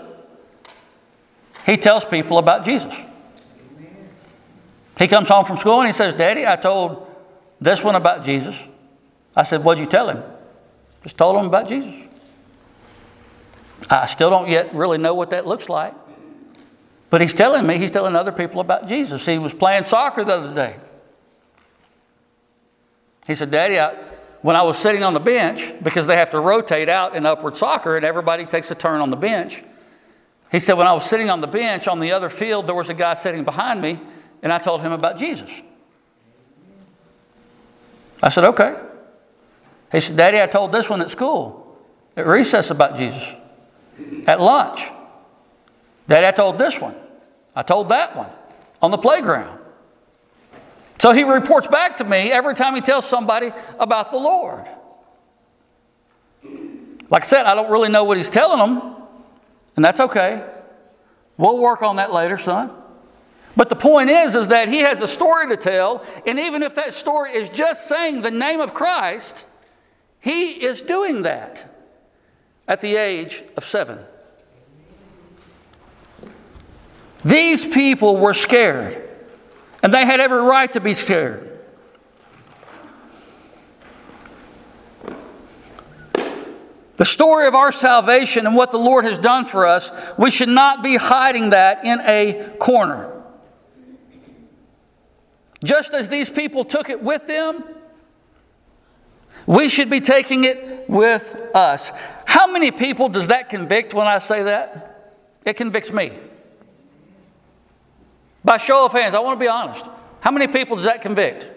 he 1.65 1.77
tells 1.77 2.05
people 2.05 2.37
about 2.37 2.63
Jesus. 2.63 2.93
He 4.97 5.07
comes 5.07 5.27
home 5.27 5.45
from 5.45 5.57
school 5.57 5.79
and 5.79 5.87
he 5.87 5.93
says, 5.93 6.13
Daddy, 6.13 6.47
I 6.47 6.55
told 6.55 7.05
this 7.59 7.83
one 7.83 7.95
about 7.95 8.23
Jesus. 8.23 8.57
I 9.35 9.43
said, 9.43 9.63
What'd 9.63 9.81
you 9.83 9.89
tell 9.89 10.09
him? 10.09 10.23
Just 11.03 11.17
told 11.17 11.37
him 11.37 11.47
about 11.47 11.67
Jesus. 11.67 11.93
I 13.89 14.05
still 14.05 14.29
don't 14.29 14.47
yet 14.47 14.73
really 14.73 14.97
know 14.97 15.13
what 15.13 15.31
that 15.31 15.45
looks 15.45 15.67
like. 15.67 15.93
But 17.09 17.21
he's 17.21 17.33
telling 17.33 17.67
me, 17.67 17.77
he's 17.77 17.91
telling 17.91 18.15
other 18.15 18.31
people 18.31 18.61
about 18.61 18.87
Jesus. 18.87 19.25
He 19.25 19.37
was 19.37 19.53
playing 19.53 19.85
soccer 19.85 20.23
the 20.23 20.33
other 20.33 20.53
day. 20.53 20.77
He 23.27 23.35
said, 23.35 23.51
Daddy, 23.51 23.79
I, 23.79 23.93
when 24.41 24.55
I 24.55 24.61
was 24.61 24.77
sitting 24.77 25.03
on 25.03 25.13
the 25.13 25.19
bench, 25.19 25.73
because 25.81 26.07
they 26.07 26.17
have 26.17 26.29
to 26.31 26.39
rotate 26.39 26.89
out 26.89 27.15
in 27.15 27.25
upward 27.25 27.57
soccer 27.57 27.95
and 27.95 28.05
everybody 28.05 28.45
takes 28.45 28.69
a 28.71 28.75
turn 28.75 29.01
on 29.01 29.09
the 29.09 29.17
bench, 29.17 29.63
He 30.51 30.59
said, 30.59 30.73
When 30.73 30.87
I 30.87 30.93
was 30.93 31.09
sitting 31.09 31.29
on 31.29 31.41
the 31.41 31.47
bench 31.47 31.87
on 31.87 31.99
the 31.99 32.11
other 32.11 32.29
field, 32.29 32.67
there 32.67 32.75
was 32.75 32.89
a 32.89 32.93
guy 32.93 33.13
sitting 33.15 33.43
behind 33.43 33.81
me, 33.81 33.99
and 34.41 34.53
I 34.53 34.59
told 34.59 34.81
him 34.81 34.91
about 34.91 35.17
Jesus. 35.17 35.49
I 38.21 38.29
said, 38.29 38.43
Okay. 38.45 38.79
He 39.91 39.99
said, 39.99 40.17
Daddy, 40.17 40.41
I 40.41 40.47
told 40.47 40.71
this 40.71 40.89
one 40.89 41.01
at 41.01 41.09
school, 41.09 41.77
at 42.15 42.27
recess 42.27 42.69
about 42.69 42.97
Jesus, 42.97 43.23
at 44.27 44.41
lunch. 44.41 44.81
Daddy, 46.07 46.27
I 46.27 46.31
told 46.31 46.57
this 46.57 46.79
one. 46.79 46.95
I 47.55 47.63
told 47.63 47.89
that 47.89 48.15
one 48.15 48.29
on 48.81 48.91
the 48.91 48.97
playground. 48.97 49.59
So 50.99 51.11
he 51.11 51.23
reports 51.23 51.67
back 51.67 51.97
to 51.97 52.03
me 52.03 52.31
every 52.31 52.55
time 52.55 52.75
he 52.75 52.81
tells 52.81 53.05
somebody 53.05 53.51
about 53.79 54.11
the 54.11 54.17
Lord. 54.17 54.67
Like 57.09 57.23
I 57.23 57.27
said, 57.27 57.45
I 57.45 57.53
don't 57.53 57.71
really 57.71 57.89
know 57.89 58.03
what 58.03 58.17
he's 58.17 58.29
telling 58.29 58.57
them, 58.57 58.95
and 59.75 59.85
that's 59.85 59.99
okay. 59.99 60.43
We'll 61.37 61.59
work 61.59 61.81
on 61.81 61.97
that 61.97 62.11
later, 62.13 62.37
son. 62.37 62.71
But 63.57 63.69
the 63.69 63.75
point 63.75 64.09
is, 64.09 64.35
is 64.35 64.49
that 64.49 64.67
he 64.67 64.79
has 64.79 65.01
a 65.01 65.07
story 65.07 65.47
to 65.49 65.57
tell, 65.57 66.03
and 66.25 66.39
even 66.39 66.63
if 66.63 66.75
that 66.75 66.93
story 66.93 67.33
is 67.33 67.49
just 67.49 67.87
saying 67.87 68.21
the 68.21 68.31
name 68.31 68.59
of 68.59 68.73
Christ, 68.73 69.45
he 70.19 70.63
is 70.63 70.81
doing 70.81 71.21
that 71.23 71.71
at 72.67 72.81
the 72.81 72.95
age 72.95 73.43
of 73.55 73.63
seven. 73.63 73.99
These 77.23 77.65
people 77.65 78.17
were 78.17 78.33
scared, 78.33 79.04
and 79.83 79.93
they 79.93 80.05
had 80.05 80.19
every 80.19 80.41
right 80.41 80.71
to 80.73 80.79
be 80.79 80.93
scared. 80.93 81.51
The 86.97 87.05
story 87.05 87.47
of 87.47 87.55
our 87.55 87.71
salvation 87.71 88.45
and 88.45 88.55
what 88.55 88.71
the 88.71 88.77
Lord 88.77 89.03
has 89.03 89.17
done 89.17 89.45
for 89.45 89.65
us, 89.65 89.91
we 90.17 90.31
should 90.31 90.49
not 90.49 90.81
be 90.81 90.95
hiding 90.95 91.49
that 91.49 91.83
in 91.83 91.99
a 92.01 92.55
corner. 92.57 93.11
Just 95.63 95.93
as 95.93 96.09
these 96.09 96.29
people 96.29 96.63
took 96.63 96.89
it 96.89 97.01
with 97.01 97.27
them, 97.27 97.63
we 99.45 99.67
should 99.67 99.89
be 99.89 99.99
taking 99.99 100.45
it 100.45 100.89
with 100.89 101.35
us. 101.53 101.91
How 102.25 102.51
many 102.51 102.71
people 102.71 103.09
does 103.09 103.27
that 103.27 103.49
convict 103.49 103.93
when 103.93 104.07
I 104.07 104.19
say 104.19 104.43
that? 104.43 105.13
It 105.45 105.55
convicts 105.55 105.91
me. 105.91 106.11
By 108.45 108.57
show 108.57 108.85
of 108.85 108.91
hands, 108.91 109.15
I 109.15 109.19
want 109.19 109.39
to 109.39 109.43
be 109.43 109.49
honest. 109.49 109.85
How 110.21 110.31
many 110.31 110.47
people 110.47 110.75
does 110.75 110.85
that 110.85 111.01
convict? 111.01 111.49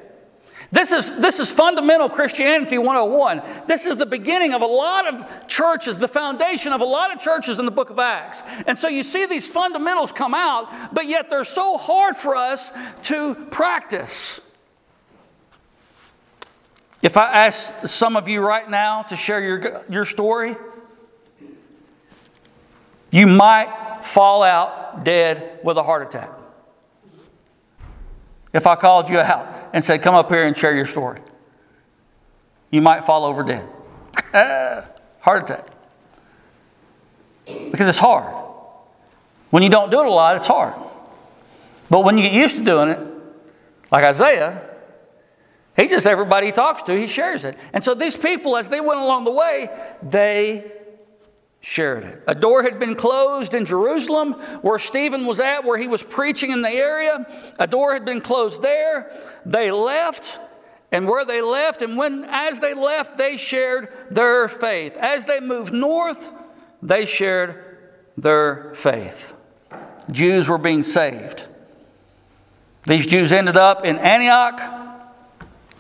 This 0.71 0.91
is, 0.93 1.19
this 1.19 1.39
is 1.39 1.51
fundamental 1.51 2.09
Christianity 2.09 2.77
101. 2.77 3.43
This 3.67 3.87
is 3.87 3.97
the 3.97 4.07
beginning 4.07 4.53
of 4.53 4.61
a 4.61 4.67
lot 4.67 5.07
of 5.07 5.47
churches, 5.47 5.97
the 5.97 6.09
foundation 6.09 6.73
of 6.73 6.81
a 6.81 6.85
lot 6.85 7.15
of 7.15 7.21
churches 7.21 7.59
in 7.59 7.65
the 7.65 7.71
book 7.71 7.91
of 7.91 7.99
Acts. 7.99 8.43
And 8.67 8.77
so 8.77 8.89
you 8.89 9.03
see 9.03 9.27
these 9.27 9.49
fundamentals 9.49 10.13
come 10.13 10.35
out, 10.35 10.95
but 10.95 11.07
yet 11.07 11.31
they're 11.31 11.45
so 11.45 11.79
hard 11.79 12.17
for 12.17 12.37
us 12.37 12.73
to 13.05 13.35
practice. 13.51 14.41
If 17.01 17.17
I 17.17 17.47
ask 17.47 17.87
some 17.87 18.17
of 18.17 18.29
you 18.29 18.41
right 18.41 18.69
now 18.69 19.03
to 19.03 19.17
share 19.17 19.41
your, 19.41 19.85
your 19.89 20.05
story, 20.05 20.57
you 23.11 23.27
might 23.27 24.01
fall 24.03 24.43
out 24.43 25.05
dead 25.05 25.61
with 25.63 25.79
a 25.79 25.83
heart 25.83 26.03
attack. 26.03 26.31
If 28.53 28.67
I 28.67 28.77
called 28.77 29.09
you 29.09 29.19
out 29.19 29.71
and 29.73 29.85
said, 29.85 30.03
Come 30.03 30.15
up 30.15 30.29
here 30.31 30.47
and 30.47 30.57
share 30.57 30.75
your 30.75 30.87
story, 30.87 31.21
you 32.71 32.81
might 32.81 33.05
fall 33.05 33.25
over 33.25 33.43
dead. 33.43 33.69
Heart 35.23 35.51
attack. 35.51 35.67
Because 37.71 37.89
it's 37.89 37.99
hard. 37.99 38.35
When 39.51 39.63
you 39.63 39.71
don't 39.71 39.91
do 39.91 40.01
it 40.01 40.07
a 40.07 40.11
lot, 40.11 40.37
it's 40.37 40.47
hard. 40.47 40.75
But 41.89 42.05
when 42.05 42.19
you 42.19 42.25
get 42.25 42.35
used 42.35 42.57
to 42.57 42.65
doing 42.65 42.91
it, 42.91 43.01
like 43.91 44.05
Isaiah, 44.05 44.69
he 45.77 45.89
just, 45.89 46.07
everybody 46.07 46.47
he 46.47 46.53
talks 46.53 46.83
to, 46.85 46.99
he 46.99 47.07
shares 47.07 47.45
it. 47.45 47.57
And 47.73 47.83
so 47.83 47.95
these 47.95 48.17
people, 48.17 48.57
as 48.57 48.69
they 48.69 48.81
went 48.81 49.01
along 49.01 49.25
the 49.25 49.33
way, 49.33 49.69
they 50.03 50.73
shared 51.61 52.05
it. 52.05 52.23
A 52.27 52.35
door 52.35 52.63
had 52.63 52.79
been 52.79 52.95
closed 52.95 53.55
in 53.55 53.65
Jerusalem 53.65 54.35
where 54.63 54.79
Stephen 54.79 55.27
was 55.27 55.41
at, 55.41 55.65
where 55.65 55.79
he 55.79 55.89
was 55.89 56.03
preaching 56.03 56.51
in 56.51 56.63
the 56.63 56.71
area. 56.71 57.27
A 57.59 57.67
door 57.67 57.93
had 57.93 58.05
been 58.05 58.21
closed 58.21 58.63
there. 58.63 59.11
They 59.45 59.71
left. 59.71 60.41
And 60.91 61.07
where 61.07 61.27
they 61.27 61.43
left, 61.43 61.83
and 61.83 61.99
when 61.99 62.25
as 62.31 62.61
they 62.61 62.73
left, 62.73 63.19
they 63.19 63.37
shared 63.37 63.93
their 64.11 64.49
faith. 64.49 64.97
As 64.97 65.27
they 65.27 65.39
moved 65.39 65.71
north, 65.71 66.33
they 66.83 67.05
shared 67.05 67.79
their 68.17 68.73
faith. 68.75 69.35
Jews 70.11 70.49
were 70.49 70.57
being 70.57 70.83
saved. 70.83 71.45
These 72.87 73.07
Jews 73.07 73.33
ended 73.33 73.59
up 73.59 73.85
in 73.85 73.99
Antioch, 73.99 74.63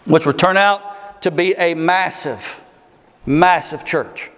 which 0.05 0.27
would 0.27 0.39
turn 0.39 0.59
out 0.59 1.23
to 1.23 1.31
be 1.31 1.55
a 1.55 1.73
massive, 1.73 2.61
massive 3.25 3.87
church. 3.87 4.31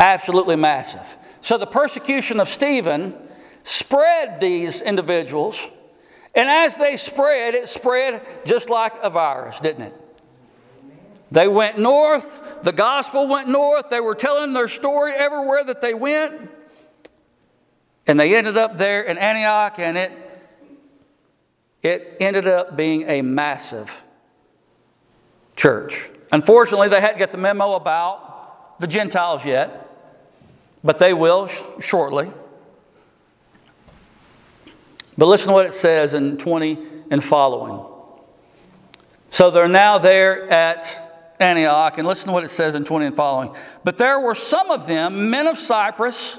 Absolutely 0.00 0.56
massive. 0.56 1.18
So 1.42 1.58
the 1.58 1.66
persecution 1.66 2.40
of 2.40 2.48
Stephen 2.48 3.14
spread 3.64 4.40
these 4.40 4.80
individuals, 4.80 5.60
and 6.34 6.48
as 6.48 6.78
they 6.78 6.96
spread, 6.96 7.54
it 7.54 7.68
spread 7.68 8.22
just 8.46 8.70
like 8.70 8.94
a 9.02 9.10
virus, 9.10 9.60
didn't 9.60 9.82
it? 9.82 9.94
They 11.30 11.46
went 11.46 11.78
north, 11.78 12.62
the 12.62 12.72
gospel 12.72 13.28
went 13.28 13.48
north, 13.48 13.90
they 13.90 14.00
were 14.00 14.14
telling 14.14 14.54
their 14.54 14.68
story 14.68 15.12
everywhere 15.12 15.62
that 15.64 15.82
they 15.82 15.92
went, 15.92 16.50
and 18.06 18.18
they 18.18 18.34
ended 18.34 18.56
up 18.56 18.78
there 18.78 19.02
in 19.02 19.18
Antioch, 19.18 19.78
and 19.78 19.98
it, 19.98 20.12
it 21.82 22.16
ended 22.20 22.48
up 22.48 22.74
being 22.74 23.06
a 23.06 23.20
massive 23.20 24.02
church. 25.56 26.08
Unfortunately, 26.32 26.88
they 26.88 27.02
hadn't 27.02 27.18
got 27.18 27.32
the 27.32 27.38
memo 27.38 27.74
about 27.74 28.78
the 28.80 28.86
Gentiles 28.86 29.44
yet 29.44 29.88
but 30.82 30.98
they 30.98 31.12
will 31.12 31.46
sh- 31.46 31.62
shortly. 31.80 32.30
But 35.18 35.26
listen 35.26 35.48
to 35.48 35.54
what 35.54 35.66
it 35.66 35.72
says 35.72 36.14
in 36.14 36.38
20 36.38 36.78
and 37.10 37.22
following. 37.22 37.86
So 39.30 39.50
they're 39.50 39.68
now 39.68 39.98
there 39.98 40.50
at 40.50 41.36
Antioch, 41.38 41.98
and 41.98 42.06
listen 42.06 42.28
to 42.28 42.32
what 42.32 42.44
it 42.44 42.48
says 42.48 42.74
in 42.74 42.84
20 42.84 43.06
and 43.06 43.16
following. 43.16 43.54
But 43.84 43.98
there 43.98 44.20
were 44.20 44.34
some 44.34 44.70
of 44.70 44.86
them, 44.86 45.30
men 45.30 45.46
of 45.46 45.58
Cyprus 45.58 46.38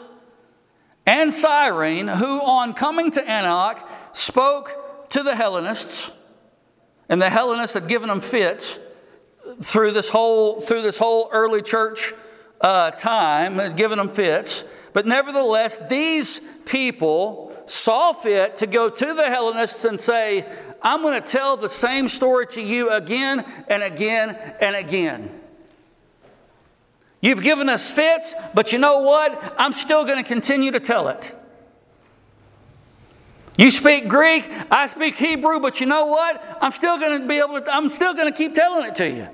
and 1.05 1.33
Cyrene, 1.33 2.07
who 2.07 2.39
on 2.41 2.73
coming 2.73 3.11
to 3.11 3.29
Antioch 3.29 3.87
spoke 4.13 5.09
to 5.09 5.23
the 5.23 5.35
Hellenists, 5.35 6.11
and 7.09 7.21
the 7.21 7.29
Hellenists 7.29 7.73
had 7.73 7.87
given 7.87 8.09
them 8.09 8.21
fits 8.21 8.79
through 9.61 9.91
this 9.91 10.09
whole, 10.09 10.61
through 10.61 10.83
this 10.83 10.97
whole 10.97 11.29
early 11.31 11.61
church 11.61 12.13
uh, 12.61 12.91
time, 12.91 13.75
giving 13.75 13.97
them 13.97 14.09
fits. 14.09 14.63
But 14.93 15.05
nevertheless, 15.05 15.77
these 15.89 16.41
people 16.65 17.55
saw 17.65 18.13
fit 18.13 18.57
to 18.57 18.67
go 18.67 18.89
to 18.89 19.13
the 19.13 19.25
Hellenists 19.25 19.85
and 19.85 19.99
say, 19.99 20.45
I'm 20.81 21.01
going 21.01 21.21
to 21.21 21.27
tell 21.27 21.57
the 21.57 21.69
same 21.69 22.09
story 22.09 22.47
to 22.47 22.61
you 22.61 22.89
again 22.89 23.45
and 23.67 23.83
again 23.83 24.35
and 24.59 24.75
again. 24.75 25.29
You've 27.21 27.43
given 27.43 27.69
us 27.69 27.93
fits, 27.93 28.33
but 28.53 28.73
you 28.73 28.79
know 28.79 29.01
what? 29.01 29.55
I'm 29.57 29.73
still 29.73 30.05
going 30.05 30.17
to 30.21 30.27
continue 30.27 30.71
to 30.71 30.79
tell 30.79 31.07
it. 31.09 31.35
You 33.57 33.69
speak 33.69 34.07
Greek, 34.07 34.49
I 34.71 34.87
speak 34.87 35.17
Hebrew, 35.17 35.59
but 35.59 35.79
you 35.79 35.85
know 35.85 36.05
what? 36.05 36.57
I'm 36.61 36.71
still 36.71 36.97
going 36.97 37.21
to 37.21 37.27
be 37.27 37.37
able 37.37 37.61
to, 37.61 37.73
I'm 37.73 37.89
still 37.89 38.13
going 38.13 38.31
to 38.31 38.35
keep 38.35 38.55
telling 38.55 38.87
it 38.87 38.95
to 38.95 39.07
you. 39.07 39.27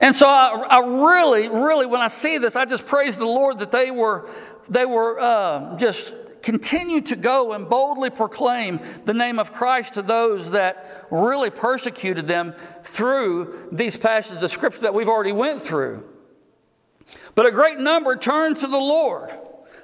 And 0.00 0.16
so 0.16 0.26
I, 0.26 0.66
I, 0.68 0.78
really, 0.80 1.48
really, 1.48 1.86
when 1.86 2.00
I 2.00 2.08
see 2.08 2.38
this, 2.38 2.56
I 2.56 2.64
just 2.64 2.86
praise 2.86 3.16
the 3.16 3.26
Lord 3.26 3.58
that 3.58 3.70
they 3.70 3.90
were, 3.90 4.30
they 4.68 4.86
were 4.86 5.20
uh, 5.20 5.76
just 5.76 6.14
continue 6.42 7.02
to 7.02 7.16
go 7.16 7.52
and 7.52 7.68
boldly 7.68 8.08
proclaim 8.08 8.80
the 9.04 9.12
name 9.12 9.38
of 9.38 9.52
Christ 9.52 9.94
to 9.94 10.02
those 10.02 10.52
that 10.52 11.06
really 11.10 11.50
persecuted 11.50 12.26
them 12.26 12.54
through 12.82 13.68
these 13.72 13.96
passages 13.96 14.42
of 14.42 14.50
scripture 14.50 14.80
that 14.80 14.94
we've 14.94 15.08
already 15.08 15.32
went 15.32 15.60
through. 15.60 16.02
But 17.34 17.44
a 17.44 17.50
great 17.50 17.78
number 17.78 18.16
turned 18.16 18.56
to 18.58 18.66
the 18.66 18.78
Lord. 18.78 19.34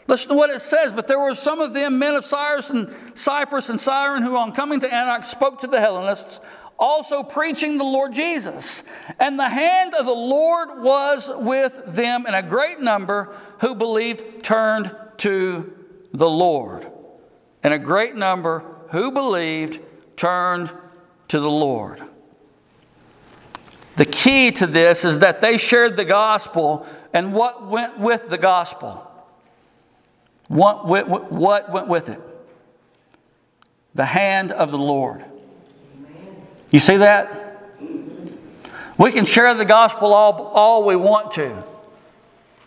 Listen 0.07 0.31
to 0.31 0.37
what 0.37 0.51
it 0.51 0.61
says. 0.61 0.93
But 0.93 1.09
there 1.09 1.19
were 1.19 1.35
some 1.35 1.61
of 1.61 1.75
them, 1.75 1.99
men 1.99 2.15
of 2.15 2.25
Cyrus 2.25 2.71
and 2.71 2.93
Cyprus 3.15 3.69
and 3.69 3.79
Cyrene, 3.79 4.23
who 4.23 4.37
on 4.37 4.53
coming 4.53 4.81
to 4.81 4.93
Antioch 4.93 5.25
spoke 5.25 5.61
to 5.61 5.67
the 5.67 5.81
Hellenists 5.81 6.41
also 6.79 7.23
preaching 7.23 7.79
the 7.79 7.85
Lord 7.85 8.13
Jesus. 8.13 8.85
And 9.19 9.39
the 9.39 9.49
hand 9.49 9.95
of 9.95 10.07
the 10.07 10.13
Lord 10.13 10.83
was 10.83 11.31
with 11.35 11.83
them, 11.87 12.27
and 12.27 12.37
a 12.37 12.43
great 12.43 12.81
number 12.81 13.35
who 13.61 13.75
believed 13.75 14.43
turned 14.43 14.95
to 15.19 15.73
the 16.13 16.29
Lord. 16.29 16.91
And 17.63 17.75
a 17.75 17.79
great 17.79 18.15
number 18.15 18.65
who 18.91 19.11
believed 19.11 19.81
turned 20.17 20.71
to 21.29 21.41
the 21.41 21.51
Lord. 21.51 22.03
The 23.97 24.05
key 24.05 24.51
to 24.53 24.67
this 24.67 25.05
is 25.05 25.21
that 25.21 25.41
they 25.41 25.57
shared 25.57 25.97
the 25.97 26.05
gospel 26.05 26.87
and 27.13 27.33
what 27.33 27.67
went 27.67 27.99
with 27.99 28.29
the 28.29 28.39
gospel. 28.39 29.03
What, 30.49 30.87
what 30.87 31.73
went 31.73 31.89
with 31.89 32.09
it? 32.09 32.21
The 33.95 34.05
hand 34.05 34.53
of 34.53 34.71
the 34.71 34.79
Lord. 34.79 35.25
You 36.77 36.81
see 36.81 36.99
that? 36.99 37.73
We 38.99 39.11
can 39.11 39.25
share 39.25 39.55
the 39.55 39.65
gospel 39.65 40.13
all, 40.13 40.49
all 40.49 40.85
we 40.85 40.95
want 40.95 41.33
to. 41.33 41.65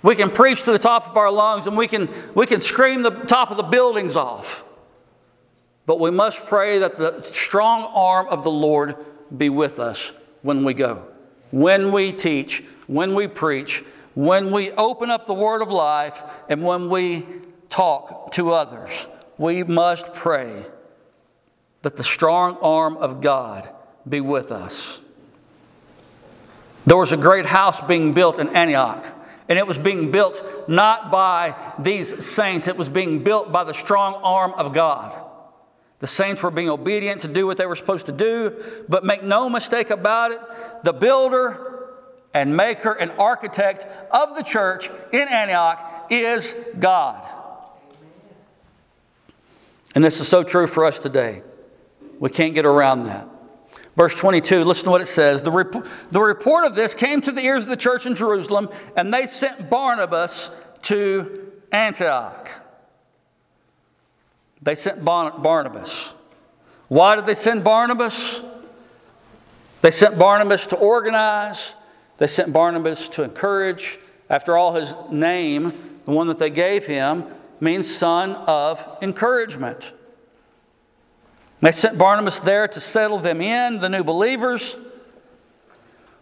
We 0.01 0.15
can 0.15 0.31
preach 0.31 0.63
to 0.63 0.71
the 0.71 0.79
top 0.79 1.11
of 1.11 1.15
our 1.15 1.31
lungs 1.31 1.67
and 1.67 1.77
we 1.77 1.87
can, 1.87 2.09
we 2.33 2.47
can 2.47 2.59
scream 2.59 3.03
the 3.03 3.11
top 3.11 3.51
of 3.51 3.57
the 3.57 3.61
buildings 3.61 4.15
off. 4.15 4.63
But 5.85 5.99
we 5.99 6.09
must 6.09 6.43
pray 6.47 6.79
that 6.79 6.97
the 6.97 7.21
strong 7.21 7.83
arm 7.93 8.25
of 8.29 8.43
the 8.43 8.49
Lord 8.49 8.95
be 9.37 9.49
with 9.49 9.77
us 9.77 10.11
when 10.41 10.63
we 10.63 10.73
go, 10.73 11.05
when 11.51 11.91
we 11.91 12.11
teach, 12.11 12.63
when 12.87 13.13
we 13.13 13.27
preach, 13.27 13.83
when 14.15 14.49
we 14.49 14.71
open 14.71 15.11
up 15.11 15.27
the 15.27 15.35
word 15.35 15.61
of 15.61 15.69
life, 15.69 16.23
and 16.49 16.63
when 16.63 16.89
we 16.89 17.27
talk 17.69 18.31
to 18.31 18.53
others. 18.53 19.07
We 19.37 19.61
must 19.61 20.15
pray 20.15 20.65
that 21.83 21.95
the 21.95 22.03
strong 22.03 22.57
arm 22.63 22.97
of 22.97 23.21
God 23.21 23.69
be 24.07 24.21
with 24.21 24.51
us. 24.51 24.99
There 26.85 26.97
was 26.97 27.11
a 27.11 27.17
great 27.17 27.45
house 27.45 27.81
being 27.81 28.13
built 28.13 28.39
in 28.39 28.49
Antioch, 28.49 29.05
and 29.47 29.59
it 29.59 29.67
was 29.67 29.77
being 29.77 30.11
built 30.11 30.43
not 30.67 31.11
by 31.11 31.55
these 31.77 32.25
saints, 32.25 32.67
it 32.67 32.77
was 32.77 32.89
being 32.89 33.23
built 33.23 33.51
by 33.51 33.63
the 33.63 33.73
strong 33.73 34.15
arm 34.23 34.53
of 34.53 34.73
God. 34.73 35.15
The 35.99 36.07
saints 36.07 36.41
were 36.41 36.51
being 36.51 36.69
obedient 36.69 37.21
to 37.21 37.27
do 37.27 37.45
what 37.45 37.57
they 37.57 37.65
were 37.65 37.75
supposed 37.75 38.05
to 38.05 38.11
do, 38.11 38.63
but 38.87 39.03
make 39.03 39.21
no 39.21 39.49
mistake 39.49 39.89
about 39.89 40.31
it, 40.31 40.39
the 40.83 40.93
builder 40.93 41.89
and 42.33 42.55
maker 42.55 42.93
and 42.93 43.11
architect 43.19 43.85
of 44.11 44.35
the 44.35 44.43
church 44.43 44.89
in 45.11 45.27
Antioch 45.27 46.07
is 46.09 46.55
God. 46.79 47.27
And 49.95 50.03
this 50.03 50.19
is 50.19 50.27
so 50.27 50.43
true 50.43 50.67
for 50.67 50.85
us 50.85 50.99
today. 50.99 51.41
We 52.19 52.29
can't 52.29 52.53
get 52.53 52.65
around 52.65 53.05
that. 53.05 53.27
Verse 53.99 54.17
22, 54.17 54.63
listen 54.63 54.85
to 54.85 54.91
what 54.91 55.01
it 55.01 55.09
says. 55.09 55.41
The, 55.41 55.51
rep- 55.51 55.85
the 56.09 56.21
report 56.21 56.65
of 56.65 56.73
this 56.73 56.95
came 56.95 57.19
to 57.19 57.33
the 57.33 57.43
ears 57.43 57.63
of 57.63 57.69
the 57.69 57.75
church 57.75 58.05
in 58.05 58.15
Jerusalem, 58.15 58.69
and 58.95 59.13
they 59.13 59.25
sent 59.25 59.69
Barnabas 59.69 60.51
to 60.83 61.51
Antioch. 61.73 62.49
They 64.61 64.75
sent 64.75 65.03
Barnabas. 65.03 66.13
Why 66.87 67.17
did 67.17 67.25
they 67.25 67.33
send 67.33 67.65
Barnabas? 67.65 68.41
They 69.81 69.91
sent 69.91 70.17
Barnabas 70.17 70.67
to 70.67 70.77
organize, 70.77 71.73
they 72.19 72.27
sent 72.27 72.53
Barnabas 72.53 73.09
to 73.09 73.23
encourage. 73.23 73.99
After 74.29 74.55
all, 74.55 74.75
his 74.75 74.95
name, 75.11 75.73
the 76.05 76.11
one 76.11 76.27
that 76.27 76.39
they 76.39 76.49
gave 76.49 76.87
him, 76.87 77.25
means 77.59 77.93
son 77.93 78.35
of 78.47 78.97
encouragement. 79.01 79.91
They 81.61 81.71
sent 81.71 81.97
Barnabas 81.97 82.39
there 82.39 82.67
to 82.67 82.79
settle 82.79 83.19
them 83.19 83.41
in, 83.41 83.79
the 83.81 83.89
new 83.89 84.03
believers. 84.03 84.77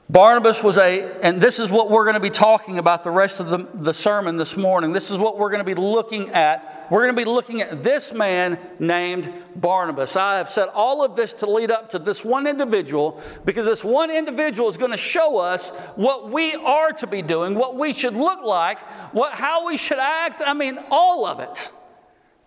Barnabas 0.09 0.63
was 0.63 0.77
a, 0.77 1.19
and 1.21 1.41
this 1.41 1.59
is 1.59 1.69
what 1.69 1.89
we're 1.89 2.05
going 2.05 2.13
to 2.13 2.21
be 2.21 2.29
talking 2.29 2.79
about 2.79 3.03
the 3.03 3.11
rest 3.11 3.41
of 3.41 3.49
the, 3.49 3.67
the 3.73 3.93
sermon 3.93 4.37
this 4.37 4.55
morning. 4.55 4.93
This 4.93 5.11
is 5.11 5.17
what 5.17 5.37
we're 5.37 5.49
going 5.49 5.59
to 5.59 5.65
be 5.65 5.75
looking 5.75 6.29
at. 6.29 6.87
We're 6.89 7.03
going 7.03 7.15
to 7.15 7.21
be 7.21 7.29
looking 7.29 7.59
at 7.59 7.83
this 7.83 8.13
man 8.13 8.57
named 8.79 9.33
Barnabas. 9.57 10.15
I 10.15 10.37
have 10.37 10.49
said 10.49 10.69
all 10.73 11.03
of 11.03 11.17
this 11.17 11.33
to 11.35 11.51
lead 11.51 11.71
up 11.71 11.89
to 11.89 11.99
this 11.99 12.23
one 12.23 12.47
individual 12.47 13.21
because 13.43 13.65
this 13.65 13.83
one 13.83 14.09
individual 14.09 14.69
is 14.69 14.77
going 14.77 14.91
to 14.91 14.97
show 14.97 15.39
us 15.39 15.71
what 15.97 16.31
we 16.31 16.55
are 16.55 16.93
to 16.93 17.07
be 17.07 17.21
doing, 17.21 17.55
what 17.55 17.75
we 17.75 17.91
should 17.91 18.13
look 18.13 18.43
like, 18.43 18.79
what, 19.13 19.33
how 19.33 19.67
we 19.67 19.75
should 19.75 19.99
act. 19.99 20.41
I 20.45 20.53
mean, 20.53 20.79
all 20.89 21.25
of 21.25 21.41
it. 21.41 21.69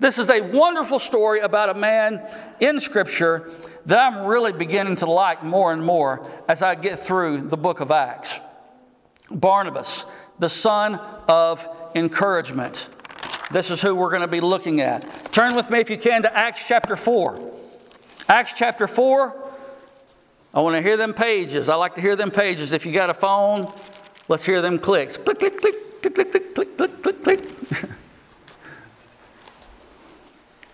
This 0.01 0.19
is 0.19 0.31
a 0.31 0.41
wonderful 0.41 0.99
story 0.99 1.41
about 1.41 1.69
a 1.69 1.75
man 1.75 2.27
in 2.59 2.81
Scripture 2.81 3.51
that 3.85 3.99
I'm 3.99 4.27
really 4.27 4.53
beginning 4.53 4.97
to 4.97 5.07
like 5.07 5.45
more 5.45 5.75
and 5.75 5.85
more 5.85 6.27
as 6.49 6.63
I 6.63 6.75
get 6.75 6.99
through 6.99 7.43
the 7.43 7.59
book 7.59 7.81
of 7.81 7.91
Acts. 7.91 8.41
Barnabas, 9.31 10.07
the 10.39 10.49
son 10.49 10.97
of 11.29 11.69
encouragement. 11.95 12.89
This 13.53 13.71
is 13.71 13.83
who 13.83 13.95
we're 13.95 14.09
going 14.09 14.23
to 14.23 14.29
be 14.29 14.41
looking 14.41 14.81
at. 14.81 15.33
Turn 15.33 15.55
with 15.55 15.69
me, 15.69 15.81
if 15.81 15.91
you 15.91 15.99
can, 15.99 16.23
to 16.23 16.35
Acts 16.35 16.67
chapter 16.67 16.97
4. 16.97 17.53
Acts 18.27 18.55
chapter 18.57 18.87
4. 18.87 19.53
I 20.55 20.61
want 20.61 20.77
to 20.77 20.83
hear 20.83 20.97
them 20.97 21.13
pages. 21.13 21.69
I 21.69 21.75
like 21.75 21.95
to 21.97 22.01
hear 22.01 22.17
them 22.17 22.31
pages. 22.31 22.73
If 22.73 22.87
you 22.87 22.93
got 22.93 23.11
a 23.11 23.15
phone, 23.15 23.71
let's 24.29 24.47
hear 24.47 24.63
them 24.63 24.79
clicks. 24.79 25.19
Click, 25.19 25.39
click, 25.39 25.61
click, 25.61 26.01
click, 26.01 26.15
click, 26.15 26.55
click, 26.55 26.77
click, 26.77 27.03
click, 27.03 27.23
click. 27.23 27.91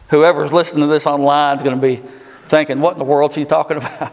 Whoever's 0.08 0.52
listening 0.52 0.82
to 0.82 0.86
this 0.86 1.04
online 1.06 1.56
is 1.56 1.62
going 1.64 1.80
to 1.80 1.82
be 1.82 1.96
thinking, 2.44 2.80
what 2.80 2.92
in 2.92 2.98
the 3.00 3.04
world 3.04 3.32
is 3.32 3.36
he 3.36 3.44
talking 3.44 3.76
about? 3.78 4.12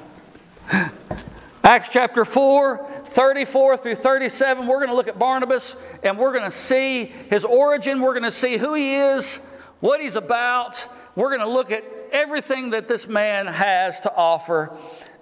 Acts 1.64 1.90
chapter 1.90 2.26
4, 2.26 3.04
34 3.06 3.78
through 3.78 3.96
37, 3.96 4.66
we're 4.66 4.80
going 4.80 4.90
to 4.90 4.96
look 4.96 5.08
at 5.08 5.20
Barnabas 5.20 5.76
and 6.02 6.18
we're 6.18 6.34
going 6.34 6.46
to 6.46 6.52
see 6.52 7.06
his 7.06 7.46
origin. 7.46 8.02
We're 8.02 8.14
going 8.14 8.24
to 8.24 8.32
see 8.32 8.58
who 8.58 8.74
he 8.74 8.96
is, 8.96 9.38
what 9.82 10.02
he's 10.02 10.16
about. 10.16 10.88
We're 11.16 11.30
going 11.30 11.48
to 11.48 11.54
look 11.54 11.72
at 11.72 11.84
everything 12.12 12.72
that 12.72 12.88
this 12.88 13.08
man 13.08 13.46
has 13.46 14.02
to 14.02 14.16
offer. 14.16 14.76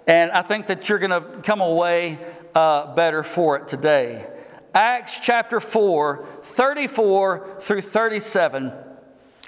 And 0.06 0.30
I 0.30 0.40
think 0.40 0.68
that 0.68 0.88
you're 0.88 0.98
going 0.98 1.10
to 1.10 1.42
come 1.42 1.60
away 1.60 2.18
uh, 2.54 2.94
better 2.94 3.22
for 3.22 3.56
it 3.58 3.68
today. 3.68 4.26
Acts 4.74 5.20
chapter 5.20 5.60
4, 5.60 6.26
34 6.42 7.58
through 7.60 7.82
37. 7.82 8.72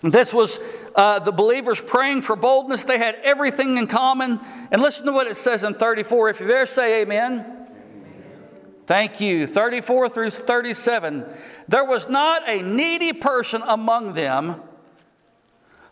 This 0.04 0.34
was 0.34 0.58
uh, 0.94 1.18
the 1.18 1.32
believers 1.32 1.80
praying 1.80 2.22
for 2.22 2.36
boldness. 2.36 2.84
They 2.84 2.98
had 2.98 3.16
everything 3.22 3.76
in 3.78 3.86
common. 3.86 4.40
And 4.70 4.80
listen 4.80 5.06
to 5.06 5.12
what 5.12 5.26
it 5.26 5.36
says 5.36 5.64
in 5.64 5.74
34. 5.74 6.30
If 6.30 6.40
you're 6.40 6.48
there, 6.48 6.66
say 6.66 7.02
amen. 7.02 7.40
amen. 7.40 7.66
Thank 8.86 9.20
you. 9.20 9.46
34 9.46 10.08
through 10.08 10.30
37. 10.30 11.26
There 11.68 11.84
was 11.84 12.08
not 12.08 12.48
a 12.48 12.62
needy 12.62 13.12
person 13.12 13.62
among 13.66 14.14
them. 14.14 14.60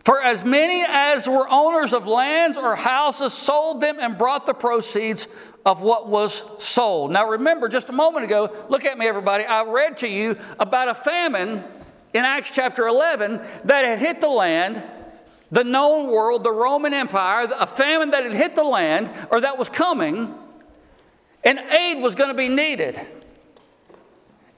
For 0.05 0.21
as 0.21 0.45
many 0.45 0.85
as 0.89 1.29
were 1.29 1.47
owners 1.49 1.93
of 1.93 2.09
lands 2.09 2.59
or 2.59 2.75
houses 2.75 3.33
sold 3.33 3.81
them 3.81 3.99
and 4.01 4.19
brought 4.19 4.47
the 4.47 4.55
proceeds 4.55 5.29
of 5.65 5.83
what 5.83 6.09
was 6.09 6.43
sold. 6.59 7.13
Now, 7.13 7.29
remember, 7.29 7.69
just 7.69 7.89
a 7.89 7.93
moment 7.93 8.25
ago, 8.25 8.53
look 8.69 8.85
at 8.85 8.99
me, 8.99 9.07
everybody. 9.07 9.45
I 9.45 9.63
read 9.63 9.99
to 9.99 10.09
you 10.09 10.37
about 10.59 10.89
a 10.89 10.95
famine 10.95 11.63
in 12.15 12.25
Acts 12.25 12.51
chapter 12.55 12.87
11 12.87 13.41
that 13.65 13.85
had 13.85 13.99
hit 13.99 14.21
the 14.21 14.29
land, 14.29 14.83
the 15.51 15.65
known 15.65 16.11
world, 16.11 16.45
the 16.45 16.53
Roman 16.53 16.93
Empire, 16.93 17.49
a 17.59 17.67
famine 17.67 18.11
that 18.11 18.25
had 18.25 18.33
hit 18.33 18.55
the 18.55 18.65
land 18.65 19.11
or 19.31 19.41
that 19.41 19.59
was 19.59 19.69
coming, 19.69 20.35
and 21.45 21.59
aid 21.59 22.03
was 22.03 22.15
going 22.15 22.31
to 22.31 22.37
be 22.37 22.49
needed. 22.49 23.01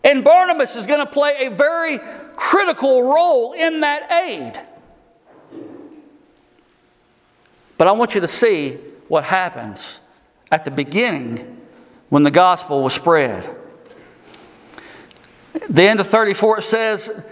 And 0.03 0.23
Barnabas 0.23 0.77
is 0.77 0.87
going 0.87 1.05
to 1.05 1.11
play 1.11 1.47
a 1.47 1.51
very 1.51 1.99
critical 2.37 3.03
role 3.03 3.53
in 3.53 3.81
that 3.81 4.13
aid. 4.13 4.61
But 7.79 7.89
I 7.89 7.93
want 7.93 8.15
you 8.15 8.21
to 8.21 8.29
see 8.29 8.79
what 9.09 9.25
happens 9.25 10.01
at 10.53 10.65
the 10.65 10.71
beginning 10.71 11.61
when 12.09 12.23
the 12.23 12.31
gospel 12.31 12.83
was 12.83 12.93
spread. 12.93 13.57
The 15.69 15.83
end 15.83 16.01
of 16.01 16.07
34 16.07 16.59
it 16.59 16.63
says, 16.63 17.25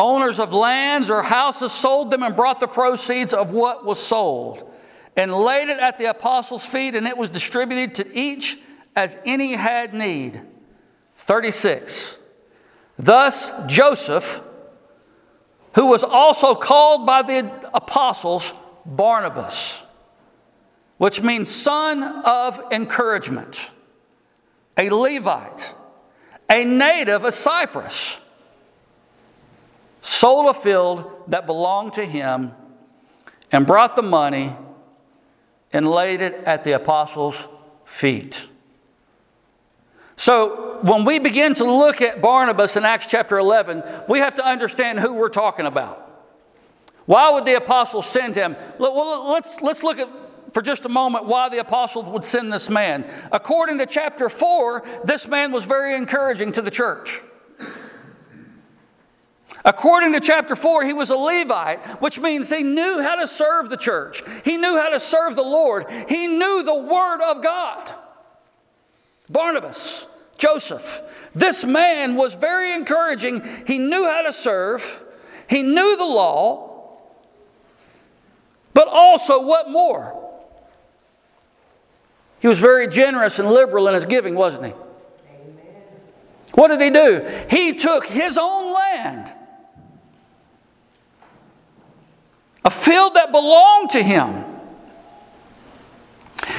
Owners 0.00 0.38
of 0.38 0.54
lands 0.54 1.10
or 1.10 1.22
houses 1.22 1.72
sold 1.72 2.10
them 2.10 2.22
and 2.22 2.34
brought 2.34 2.58
the 2.58 2.66
proceeds 2.66 3.34
of 3.34 3.52
what 3.52 3.84
was 3.84 3.98
sold 3.98 4.66
and 5.14 5.30
laid 5.34 5.68
it 5.68 5.78
at 5.78 5.98
the 5.98 6.06
apostles' 6.06 6.64
feet, 6.64 6.94
and 6.94 7.06
it 7.06 7.18
was 7.18 7.28
distributed 7.28 7.96
to 7.96 8.18
each 8.18 8.58
as 8.96 9.18
any 9.26 9.52
had 9.52 9.92
need. 9.92 10.40
36. 11.16 12.16
Thus, 12.98 13.52
Joseph, 13.66 14.40
who 15.74 15.86
was 15.86 16.02
also 16.02 16.54
called 16.54 17.04
by 17.04 17.20
the 17.20 17.70
apostles 17.74 18.54
Barnabas, 18.86 19.82
which 20.96 21.20
means 21.22 21.50
son 21.50 22.22
of 22.24 22.58
encouragement, 22.72 23.70
a 24.78 24.88
Levite, 24.88 25.74
a 26.48 26.64
native 26.64 27.24
of 27.24 27.34
Cyprus 27.34 28.19
sold 30.00 30.46
a 30.46 30.54
field 30.54 31.24
that 31.28 31.46
belonged 31.46 31.94
to 31.94 32.04
him, 32.04 32.52
and 33.52 33.66
brought 33.66 33.96
the 33.96 34.02
money 34.02 34.54
and 35.72 35.88
laid 35.88 36.20
it 36.20 36.34
at 36.44 36.64
the 36.64 36.72
apostles' 36.72 37.36
feet. 37.84 38.46
So, 40.16 40.78
when 40.82 41.04
we 41.04 41.18
begin 41.18 41.54
to 41.54 41.64
look 41.64 42.00
at 42.00 42.20
Barnabas 42.20 42.76
in 42.76 42.84
Acts 42.84 43.08
chapter 43.10 43.38
11, 43.38 43.82
we 44.08 44.18
have 44.18 44.34
to 44.36 44.46
understand 44.46 44.98
who 44.98 45.12
we're 45.12 45.28
talking 45.28 45.66
about. 45.66 46.06
Why 47.06 47.30
would 47.32 47.44
the 47.44 47.54
apostles 47.54 48.06
send 48.06 48.36
him? 48.36 48.56
Well, 48.78 49.30
let's, 49.30 49.60
let's 49.60 49.82
look 49.82 49.98
at 49.98 50.08
for 50.52 50.62
just 50.62 50.84
a 50.84 50.88
moment 50.88 51.26
why 51.26 51.48
the 51.48 51.58
apostles 51.58 52.06
would 52.06 52.24
send 52.24 52.52
this 52.52 52.68
man. 52.68 53.08
According 53.32 53.78
to 53.78 53.86
chapter 53.86 54.28
4, 54.28 54.84
this 55.04 55.28
man 55.28 55.52
was 55.52 55.64
very 55.64 55.94
encouraging 55.94 56.52
to 56.52 56.62
the 56.62 56.70
church. 56.70 57.22
According 59.64 60.14
to 60.14 60.20
chapter 60.20 60.56
4, 60.56 60.84
he 60.84 60.92
was 60.92 61.10
a 61.10 61.16
Levite, 61.16 61.80
which 62.00 62.18
means 62.18 62.48
he 62.48 62.62
knew 62.62 63.02
how 63.02 63.16
to 63.16 63.26
serve 63.26 63.68
the 63.68 63.76
church. 63.76 64.22
He 64.44 64.56
knew 64.56 64.76
how 64.76 64.88
to 64.88 64.98
serve 64.98 65.36
the 65.36 65.42
Lord. 65.42 65.86
He 66.08 66.26
knew 66.26 66.62
the 66.62 66.74
Word 66.74 67.20
of 67.22 67.42
God. 67.42 67.94
Barnabas, 69.28 70.06
Joseph, 70.38 71.02
this 71.34 71.64
man 71.64 72.16
was 72.16 72.34
very 72.34 72.72
encouraging. 72.72 73.46
He 73.66 73.78
knew 73.78 74.06
how 74.06 74.22
to 74.22 74.32
serve, 74.32 75.02
he 75.48 75.62
knew 75.62 75.96
the 75.96 76.04
law, 76.04 76.70
but 78.72 78.88
also, 78.88 79.42
what 79.42 79.68
more? 79.68 80.16
He 82.40 82.48
was 82.48 82.58
very 82.58 82.88
generous 82.88 83.38
and 83.38 83.50
liberal 83.50 83.88
in 83.88 83.94
his 83.94 84.06
giving, 84.06 84.34
wasn't 84.34 84.66
he? 84.66 84.72
Amen. 84.72 85.82
What 86.54 86.68
did 86.68 86.80
he 86.80 86.90
do? 86.90 87.46
He 87.50 87.74
took 87.74 88.06
his 88.06 88.38
own 88.38 88.72
land 88.72 89.34
a 92.64 92.70
field 92.70 93.14
that 93.14 93.32
belonged 93.32 93.90
to 93.90 94.02
him. 94.02 94.44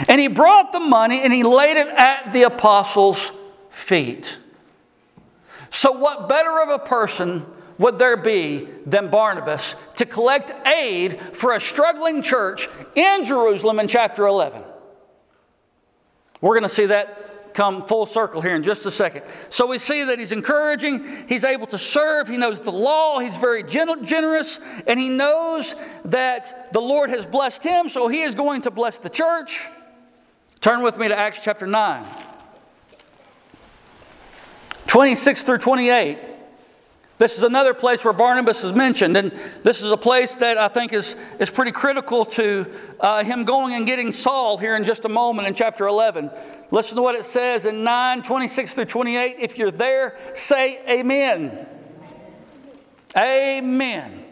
And 0.08 0.20
he 0.20 0.28
brought 0.28 0.72
the 0.72 0.80
money 0.80 1.22
and 1.22 1.32
he 1.32 1.44
laid 1.44 1.78
it 1.78 1.88
at 1.88 2.34
the 2.34 2.44
apostles' 2.44 3.32
feet. 3.70 4.40
So, 5.70 5.92
what 5.92 6.28
better 6.28 6.62
of 6.62 6.70
a 6.70 6.80
person 6.80 7.46
would 7.78 7.98
there 7.98 8.18
be 8.18 8.68
than 8.86 9.10
Barnabas 9.10 9.76
to 9.98 10.06
collect 10.06 10.52
aid 10.68 11.20
for 11.34 11.54
a 11.54 11.60
struggling 11.60 12.22
church 12.22 12.68
in 12.96 13.24
Jerusalem 13.24 13.80
in 13.80 13.88
chapter 13.88 14.28
11? 14.28 14.62
We're 16.42 16.56
going 16.56 16.64
to 16.64 16.70
see 16.70 16.88
that 16.88 17.31
come 17.54 17.84
full 17.84 18.06
circle 18.06 18.42
here 18.42 18.56
in 18.56 18.64
just 18.64 18.86
a 18.86 18.92
second. 18.92 19.24
So 19.50 19.68
we 19.68 19.78
see 19.78 20.04
that 20.06 20.20
he's 20.20 20.32
encouraging, 20.32 21.28
he's 21.28 21.44
able 21.44 21.68
to 21.68 21.78
serve, 21.78 22.28
he 22.28 22.38
knows 22.38 22.60
the 22.60 22.72
law, 22.72 23.20
he's 23.20 23.38
very 23.38 23.64
generous, 23.64 24.60
and 24.88 25.00
he 25.00 25.10
knows 25.10 25.76
that 26.06 26.74
the 26.74 26.82
Lord 26.82 27.10
has 27.10 27.26
blessed 27.26 27.64
him, 27.64 27.90
so 27.90 28.08
he 28.08 28.22
is 28.22 28.36
going 28.36 28.62
to 28.62 28.72
bless 28.72 29.00
the 29.00 29.10
church. 29.10 29.68
Turn 30.60 30.84
with 30.84 30.98
me 30.98 31.08
to 31.08 31.18
Acts 31.18 31.44
chapter 31.44 31.66
9, 31.66 32.06
26 34.88 35.44
through 35.44 35.58
28. 35.58 36.18
This 37.22 37.38
is 37.38 37.44
another 37.44 37.76
place 37.76 38.04
where 38.04 38.14
Barnabas 38.14 38.64
is 38.64 38.74
mentioned, 38.74 39.16
and 39.16 39.32
this 39.62 39.84
is 39.84 39.92
a 39.92 39.96
place 39.96 40.38
that 40.38 40.58
I 40.58 40.70
think 40.70 40.92
is, 40.92 41.16
is 41.38 41.52
pretty 41.52 41.72
critical 41.72 42.26
to 42.26 42.66
uh, 43.00 43.24
him 43.24 43.44
going 43.44 43.76
and 43.76 43.86
getting 43.86 44.12
Saul 44.12 44.58
here 44.58 44.76
in 44.76 44.84
just 44.84 45.06
a 45.06 45.10
moment 45.10 45.48
in 45.48 45.54
chapter 45.54 45.86
11. 45.86 46.32
Listen 46.72 46.96
to 46.96 47.02
what 47.02 47.16
it 47.16 47.26
says 47.26 47.66
in 47.66 47.84
9 47.84 48.24
26 48.24 48.74
through 48.74 48.86
28. 48.86 49.36
If 49.40 49.58
you're 49.58 49.72
there, 49.72 50.18
say 50.34 50.82
amen. 50.90 51.68
Amen. 53.18 54.26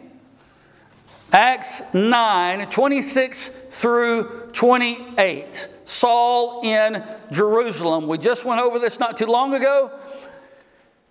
Acts 1.32 1.82
9 1.92 2.68
26 2.70 3.48
through 3.70 4.48
28. 4.52 5.68
Saul 5.84 6.62
in 6.64 7.04
Jerusalem. 7.30 8.06
We 8.06 8.16
just 8.16 8.44
went 8.44 8.60
over 8.60 8.78
this 8.78 8.98
not 8.98 9.16
too 9.16 9.26
long 9.26 9.54
ago. 9.54 9.90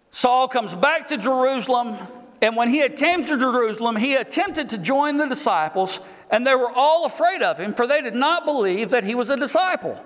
Saul 0.10 0.48
comes 0.48 0.74
back 0.74 1.10
to 1.10 1.18
Jerusalem, 1.18 1.96
and 2.42 2.56
when 2.56 2.70
he 2.70 2.80
had 2.80 2.96
came 2.96 3.24
to 3.26 3.38
Jerusalem, 3.38 3.98
he 3.98 4.16
attempted 4.16 4.70
to 4.70 4.78
join 4.78 5.18
the 5.18 5.28
disciples, 5.28 6.00
and 6.32 6.48
they 6.48 6.56
were 6.56 6.72
all 6.72 7.06
afraid 7.06 7.44
of 7.44 7.60
him, 7.60 7.74
for 7.74 7.86
they 7.86 8.02
did 8.02 8.16
not 8.16 8.46
believe 8.46 8.90
that 8.90 9.04
he 9.04 9.14
was 9.14 9.30
a 9.30 9.38
disciple. 9.38 10.04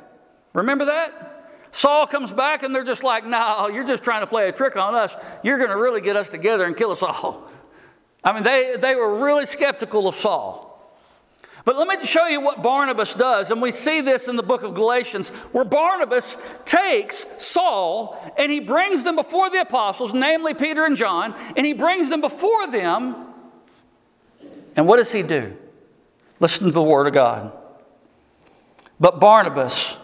Remember 0.53 0.85
that? 0.85 1.23
Saul 1.71 2.05
comes 2.05 2.31
back 2.31 2.61
and 2.61 2.73
they're 2.73 2.83
just 2.83 3.03
like, 3.03 3.25
no, 3.25 3.67
you're 3.67 3.83
just 3.83 4.03
trying 4.03 4.21
to 4.21 4.27
play 4.27 4.47
a 4.47 4.51
trick 4.51 4.75
on 4.75 4.93
us. 4.93 5.11
You're 5.43 5.57
going 5.57 5.71
to 5.71 5.77
really 5.77 6.01
get 6.01 6.15
us 6.15 6.29
together 6.29 6.65
and 6.65 6.77
kill 6.77 6.91
us 6.91 7.01
all. 7.01 7.49
I 8.23 8.31
mean, 8.31 8.43
they, 8.43 8.75
they 8.79 8.95
were 8.95 9.23
really 9.23 9.47
skeptical 9.47 10.07
of 10.07 10.15
Saul. 10.15 10.69
But 11.65 11.77
let 11.77 11.87
me 11.87 12.05
show 12.05 12.27
you 12.27 12.41
what 12.41 12.61
Barnabas 12.61 13.15
does. 13.15 13.49
And 13.49 13.61
we 13.61 13.71
see 13.71 14.01
this 14.01 14.27
in 14.27 14.35
the 14.35 14.43
book 14.43 14.63
of 14.63 14.75
Galatians, 14.75 15.29
where 15.51 15.63
Barnabas 15.63 16.37
takes 16.65 17.25
Saul 17.39 18.19
and 18.37 18.51
he 18.51 18.59
brings 18.59 19.03
them 19.03 19.15
before 19.15 19.49
the 19.49 19.61
apostles, 19.61 20.13
namely 20.13 20.53
Peter 20.53 20.85
and 20.85 20.95
John, 20.95 21.33
and 21.55 21.65
he 21.65 21.73
brings 21.73 22.09
them 22.09 22.21
before 22.21 22.67
them. 22.69 23.15
And 24.75 24.87
what 24.87 24.97
does 24.97 25.11
he 25.11 25.23
do? 25.23 25.55
Listen 26.39 26.65
to 26.65 26.71
the 26.71 26.83
word 26.83 27.07
of 27.07 27.13
God. 27.13 27.51
But 28.99 29.19
Barnabas 29.19 29.97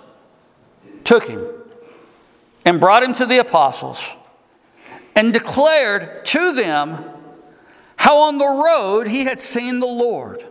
took 1.10 1.28
him 1.28 1.44
and 2.66 2.80
brought 2.80 3.02
him 3.02 3.16
to 3.16 3.26
the 3.26 3.40
apostles 3.40 4.06
and 5.16 5.34
declared 5.34 6.24
to 6.24 6.54
them 6.54 7.04
how 7.96 8.20
on 8.20 8.38
the 8.38 8.46
road 8.46 9.08
he 9.08 9.24
had 9.24 9.42
seen 9.42 9.80
the 9.80 9.88
Lord, 9.88 10.46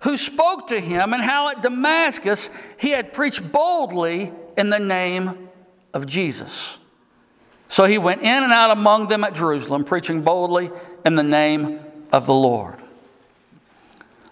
who 0.00 0.16
spoke 0.16 0.68
to 0.68 0.80
him, 0.80 1.12
and 1.12 1.22
how 1.22 1.50
at 1.50 1.60
Damascus 1.60 2.48
he 2.78 2.92
had 2.92 3.12
preached 3.12 3.52
boldly 3.52 4.32
in 4.56 4.70
the 4.70 4.80
name 4.80 5.50
of 5.92 6.06
Jesus. 6.06 6.78
So 7.68 7.84
he 7.84 7.98
went 7.98 8.22
in 8.22 8.42
and 8.42 8.50
out 8.50 8.70
among 8.70 9.08
them 9.08 9.24
at 9.24 9.34
Jerusalem, 9.34 9.84
preaching 9.84 10.22
boldly 10.22 10.70
in 11.04 11.16
the 11.16 11.22
name 11.22 11.80
of 12.10 12.24
the 12.24 12.32
Lord. 12.32 12.76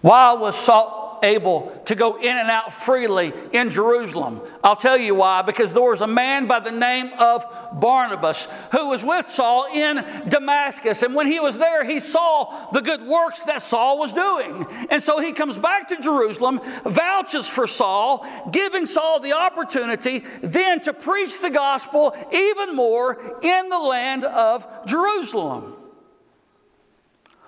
While 0.00 0.38
was 0.38 0.56
Saul, 0.56 1.01
able 1.22 1.72
to 1.86 1.94
go 1.94 2.16
in 2.18 2.36
and 2.36 2.50
out 2.50 2.72
freely 2.72 3.32
in 3.52 3.70
Jerusalem. 3.70 4.40
I'll 4.62 4.76
tell 4.76 4.98
you 4.98 5.14
why. 5.14 5.42
Because 5.42 5.72
there 5.72 5.82
was 5.82 6.00
a 6.00 6.06
man 6.06 6.46
by 6.46 6.60
the 6.60 6.72
name 6.72 7.10
of 7.18 7.44
Barnabas 7.72 8.48
who 8.72 8.88
was 8.88 9.02
with 9.02 9.28
Saul 9.28 9.66
in 9.72 10.04
Damascus. 10.28 11.02
And 11.02 11.14
when 11.14 11.26
he 11.26 11.40
was 11.40 11.58
there, 11.58 11.84
he 11.84 12.00
saw 12.00 12.70
the 12.72 12.80
good 12.80 13.06
works 13.06 13.44
that 13.44 13.62
Saul 13.62 13.98
was 13.98 14.12
doing. 14.12 14.66
And 14.90 15.02
so 15.02 15.20
he 15.20 15.32
comes 15.32 15.58
back 15.58 15.88
to 15.88 15.96
Jerusalem, 16.00 16.60
vouches 16.84 17.48
for 17.48 17.66
Saul, 17.66 18.26
giving 18.50 18.86
Saul 18.86 19.20
the 19.20 19.32
opportunity 19.32 20.24
then 20.42 20.80
to 20.80 20.92
preach 20.92 21.40
the 21.40 21.50
gospel 21.50 22.14
even 22.32 22.76
more 22.76 23.38
in 23.42 23.68
the 23.68 23.78
land 23.78 24.24
of 24.24 24.66
Jerusalem. 24.86 25.76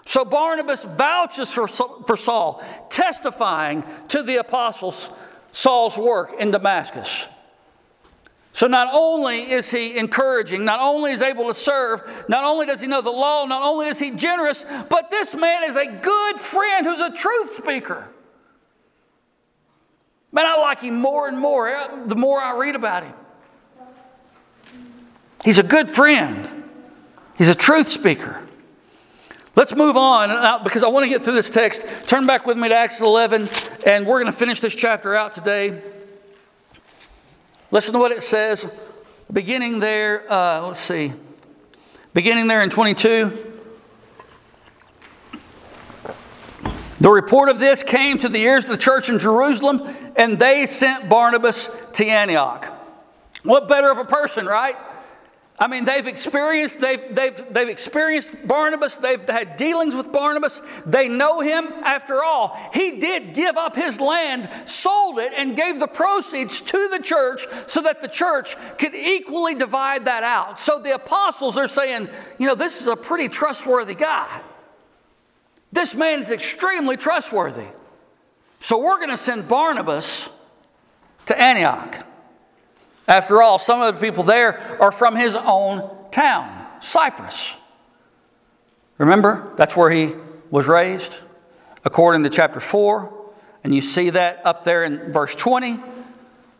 So 0.04 0.24
Barnabas 0.24 0.84
vouches 0.84 1.50
for, 1.50 1.66
for 1.66 2.16
Saul, 2.16 2.62
testifying 2.90 3.84
to 4.08 4.22
the 4.22 4.36
apostles 4.36 5.10
Saul's 5.52 5.96
work 5.96 6.34
in 6.38 6.50
Damascus. 6.50 7.26
So 8.52 8.68
not 8.68 8.88
only 8.92 9.50
is 9.50 9.70
he 9.70 9.98
encouraging, 9.98 10.64
not 10.64 10.78
only 10.80 11.10
is 11.10 11.22
able 11.22 11.48
to 11.48 11.54
serve, 11.54 12.24
not 12.28 12.44
only 12.44 12.66
does 12.66 12.80
he 12.80 12.86
know 12.86 13.00
the 13.00 13.10
law, 13.10 13.46
not 13.46 13.62
only 13.62 13.86
is 13.86 13.98
he 13.98 14.12
generous, 14.12 14.64
but 14.88 15.10
this 15.10 15.34
man 15.34 15.64
is 15.64 15.76
a 15.76 15.86
good 15.86 16.36
friend 16.38 16.86
who's 16.86 17.00
a 17.00 17.10
truth 17.10 17.50
speaker. 17.50 18.08
Man, 20.30 20.46
I 20.46 20.56
like 20.58 20.80
him 20.82 21.00
more 21.00 21.28
and 21.28 21.38
more 21.38 21.68
uh, 21.68 22.06
the 22.06 22.16
more 22.16 22.40
I 22.40 22.56
read 22.56 22.76
about 22.76 23.04
him. 23.04 23.14
He's 25.44 25.58
a 25.58 25.62
good 25.62 25.90
friend. 25.90 26.64
He's 27.36 27.48
a 27.48 27.54
truth 27.54 27.88
speaker. 27.88 28.40
Let's 29.56 29.76
move 29.76 29.96
on 29.96 30.30
uh, 30.30 30.58
because 30.64 30.82
I 30.82 30.88
want 30.88 31.04
to 31.04 31.08
get 31.08 31.24
through 31.24 31.34
this 31.34 31.48
text. 31.48 31.84
Turn 32.06 32.26
back 32.26 32.44
with 32.44 32.58
me 32.58 32.68
to 32.68 32.74
Acts 32.74 33.00
11, 33.00 33.48
and 33.86 34.04
we're 34.04 34.20
going 34.20 34.32
to 34.32 34.36
finish 34.36 34.60
this 34.60 34.74
chapter 34.74 35.14
out 35.14 35.32
today. 35.32 35.80
Listen 37.70 37.92
to 37.92 38.00
what 38.00 38.10
it 38.10 38.22
says, 38.22 38.66
beginning 39.32 39.78
there, 39.78 40.30
uh, 40.30 40.66
let's 40.66 40.80
see, 40.80 41.12
beginning 42.14 42.48
there 42.48 42.62
in 42.62 42.70
22. 42.70 43.52
The 47.00 47.10
report 47.10 47.48
of 47.48 47.60
this 47.60 47.84
came 47.84 48.18
to 48.18 48.28
the 48.28 48.40
ears 48.40 48.64
of 48.64 48.70
the 48.70 48.76
church 48.76 49.08
in 49.08 49.20
Jerusalem, 49.20 49.94
and 50.16 50.36
they 50.36 50.66
sent 50.66 51.08
Barnabas 51.08 51.70
to 51.92 52.06
Antioch. 52.06 52.72
What 53.44 53.68
better 53.68 53.90
of 53.90 53.98
a 53.98 54.04
person, 54.04 54.46
right? 54.46 54.76
I 55.56 55.68
mean, 55.68 55.84
they've 55.84 56.06
experienced, 56.06 56.80
they've, 56.80 57.14
they've, 57.14 57.54
they've 57.54 57.68
experienced 57.68 58.34
Barnabas, 58.46 58.96
they've 58.96 59.28
had 59.28 59.56
dealings 59.56 59.94
with 59.94 60.10
Barnabas, 60.10 60.60
they 60.84 61.08
know 61.08 61.40
him. 61.40 61.66
After 61.84 62.24
all, 62.24 62.58
he 62.72 62.98
did 62.98 63.34
give 63.34 63.56
up 63.56 63.76
his 63.76 64.00
land, 64.00 64.50
sold 64.68 65.20
it, 65.20 65.32
and 65.36 65.56
gave 65.56 65.78
the 65.78 65.86
proceeds 65.86 66.60
to 66.60 66.88
the 66.88 66.98
church 66.98 67.46
so 67.68 67.82
that 67.82 68.02
the 68.02 68.08
church 68.08 68.56
could 68.78 68.96
equally 68.96 69.54
divide 69.54 70.06
that 70.06 70.24
out. 70.24 70.58
So 70.58 70.80
the 70.80 70.94
apostles 70.94 71.56
are 71.56 71.68
saying, 71.68 72.08
you 72.38 72.48
know, 72.48 72.56
this 72.56 72.80
is 72.80 72.88
a 72.88 72.96
pretty 72.96 73.28
trustworthy 73.28 73.94
guy. 73.94 74.40
This 75.70 75.94
man 75.94 76.22
is 76.22 76.30
extremely 76.30 76.96
trustworthy. 76.96 77.66
So 78.58 78.78
we're 78.78 78.96
going 78.96 79.10
to 79.10 79.16
send 79.16 79.46
Barnabas 79.46 80.28
to 81.26 81.40
Antioch. 81.40 82.04
After 83.06 83.42
all, 83.42 83.58
some 83.58 83.82
of 83.82 83.94
the 83.94 84.00
people 84.00 84.22
there 84.22 84.78
are 84.80 84.92
from 84.92 85.16
his 85.16 85.34
own 85.34 85.90
town, 86.10 86.66
Cyprus. 86.80 87.54
Remember, 88.98 89.52
that's 89.56 89.76
where 89.76 89.90
he 89.90 90.14
was 90.50 90.68
raised, 90.68 91.16
according 91.84 92.22
to 92.22 92.30
chapter 92.30 92.60
4. 92.60 93.12
And 93.62 93.74
you 93.74 93.80
see 93.80 94.10
that 94.10 94.44
up 94.44 94.64
there 94.64 94.84
in 94.84 95.12
verse 95.12 95.34
20. 95.34 95.80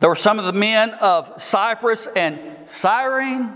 There 0.01 0.09
were 0.09 0.17
some 0.17 0.39
of 0.39 0.45
the 0.45 0.53
men 0.53 0.91
of 1.01 1.41
Cyprus 1.41 2.07
and 2.09 2.39
Cyrene. 2.65 3.53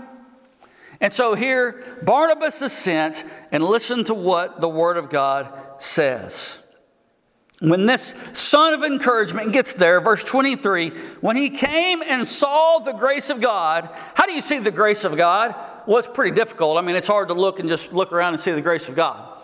And 1.01 1.13
so 1.13 1.33
here, 1.33 1.83
Barnabas 2.03 2.61
is 2.61 2.73
sent, 2.73 3.23
and 3.51 3.63
listen 3.63 4.03
to 4.05 4.13
what 4.13 4.61
the 4.61 4.69
Word 4.69 4.97
of 4.97 5.09
God 5.09 5.51
says. 5.79 6.59
When 7.59 7.85
this 7.85 8.15
son 8.31 8.73
of 8.73 8.83
encouragement 8.83 9.51
gets 9.51 9.73
there, 9.73 9.99
verse 9.99 10.23
23, 10.23 10.91
when 11.19 11.35
he 11.35 11.49
came 11.49 12.01
and 12.01 12.25
saw 12.25 12.79
the 12.79 12.93
grace 12.93 13.29
of 13.29 13.41
God, 13.41 13.89
how 14.15 14.25
do 14.25 14.31
you 14.31 14.41
see 14.41 14.59
the 14.59 14.71
grace 14.71 15.03
of 15.03 15.17
God? 15.17 15.53
Well, 15.85 15.97
it's 15.97 16.07
pretty 16.07 16.33
difficult. 16.35 16.77
I 16.77 16.81
mean, 16.81 16.95
it's 16.95 17.07
hard 17.07 17.27
to 17.27 17.33
look 17.33 17.59
and 17.59 17.67
just 17.67 17.91
look 17.91 18.13
around 18.13 18.33
and 18.33 18.41
see 18.41 18.51
the 18.51 18.61
grace 18.61 18.87
of 18.87 18.95
God. 18.95 19.37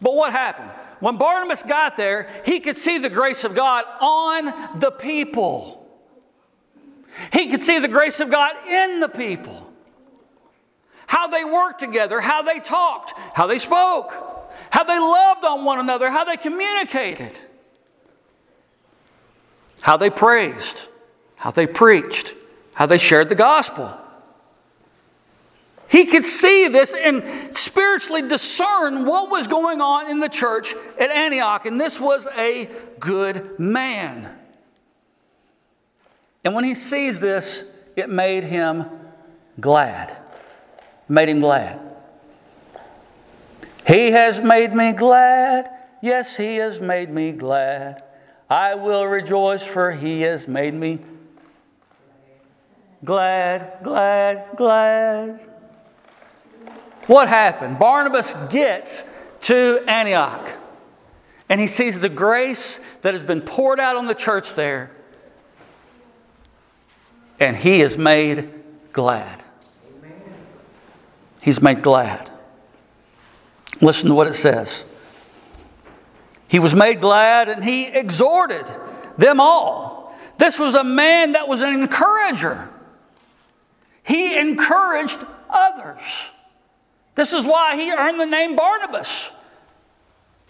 But 0.00 0.16
what 0.16 0.32
happened? 0.32 0.70
When 0.98 1.16
Barnabas 1.16 1.62
got 1.62 1.96
there, 1.96 2.28
he 2.44 2.58
could 2.58 2.76
see 2.76 2.98
the 2.98 3.10
grace 3.10 3.44
of 3.44 3.54
God 3.54 3.84
on 4.00 4.80
the 4.80 4.90
people. 4.90 5.88
He 7.32 7.48
could 7.48 7.62
see 7.62 7.78
the 7.78 7.88
grace 7.88 8.18
of 8.18 8.30
God 8.30 8.56
in 8.66 8.98
the 8.98 9.08
people. 9.08 9.72
How 11.06 11.28
they 11.28 11.44
worked 11.44 11.78
together, 11.78 12.20
how 12.20 12.42
they 12.42 12.58
talked, 12.58 13.12
how 13.34 13.46
they 13.46 13.58
spoke, 13.58 14.33
how 14.70 14.84
they 14.84 14.98
loved 14.98 15.44
on 15.44 15.64
one 15.64 15.78
another, 15.78 16.10
how 16.10 16.24
they 16.24 16.36
communicated 16.36 17.32
how 19.84 19.98
they 19.98 20.08
praised, 20.08 20.88
how 21.36 21.50
they 21.50 21.66
preached, 21.66 22.34
how 22.72 22.86
they 22.86 22.96
shared 22.96 23.28
the 23.28 23.34
gospel. 23.34 23.94
He 25.88 26.06
could 26.06 26.24
see 26.24 26.68
this 26.68 26.94
and 26.94 27.54
spiritually 27.54 28.22
discern 28.22 29.04
what 29.04 29.28
was 29.28 29.46
going 29.46 29.82
on 29.82 30.10
in 30.10 30.20
the 30.20 30.30
church 30.30 30.72
at 30.98 31.10
Antioch, 31.10 31.66
and 31.66 31.78
this 31.78 32.00
was 32.00 32.26
a 32.38 32.70
good 32.98 33.60
man. 33.60 34.34
And 36.46 36.54
when 36.54 36.64
he 36.64 36.74
sees 36.74 37.20
this, 37.20 37.62
it 37.94 38.08
made 38.08 38.44
him 38.44 38.86
glad. 39.60 40.16
Made 41.10 41.28
him 41.28 41.40
glad. 41.40 41.78
He 43.86 44.12
has 44.12 44.40
made 44.40 44.72
me 44.72 44.92
glad. 44.92 45.70
Yes, 46.00 46.36
he 46.36 46.56
has 46.56 46.80
made 46.80 47.10
me 47.10 47.32
glad. 47.32 48.02
I 48.48 48.74
will 48.74 49.06
rejoice, 49.06 49.62
for 49.64 49.92
he 49.92 50.22
has 50.22 50.46
made 50.48 50.74
me 50.74 50.98
glad, 53.04 53.78
glad, 53.82 54.48
glad. 54.56 55.40
What 57.06 57.28
happened? 57.28 57.78
Barnabas 57.78 58.34
gets 58.50 59.04
to 59.42 59.84
Antioch 59.86 60.58
and 61.48 61.60
he 61.60 61.66
sees 61.66 62.00
the 62.00 62.08
grace 62.08 62.80
that 63.02 63.14
has 63.14 63.22
been 63.22 63.40
poured 63.40 63.78
out 63.78 63.96
on 63.96 64.06
the 64.06 64.14
church 64.14 64.54
there, 64.54 64.90
and 67.38 67.56
he 67.56 67.80
is 67.82 67.98
made 67.98 68.50
glad. 68.92 69.42
He's 71.42 71.60
made 71.60 71.82
glad. 71.82 72.30
Listen 73.80 74.08
to 74.08 74.14
what 74.14 74.26
it 74.26 74.34
says. 74.34 74.86
He 76.48 76.58
was 76.58 76.74
made 76.74 77.00
glad 77.00 77.48
and 77.48 77.64
he 77.64 77.86
exhorted 77.86 78.66
them 79.18 79.40
all. 79.40 80.14
This 80.38 80.58
was 80.58 80.74
a 80.74 80.84
man 80.84 81.32
that 81.32 81.48
was 81.48 81.62
an 81.62 81.72
encourager. 81.72 82.68
He 84.02 84.38
encouraged 84.38 85.18
others. 85.48 86.30
This 87.14 87.32
is 87.32 87.44
why 87.44 87.76
he 87.76 87.92
earned 87.92 88.20
the 88.20 88.26
name 88.26 88.56
Barnabas, 88.56 89.30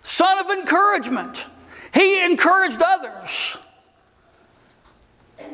son 0.02 0.38
of 0.38 0.50
encouragement. 0.50 1.44
He 1.92 2.24
encouraged 2.24 2.80
others. 2.82 3.56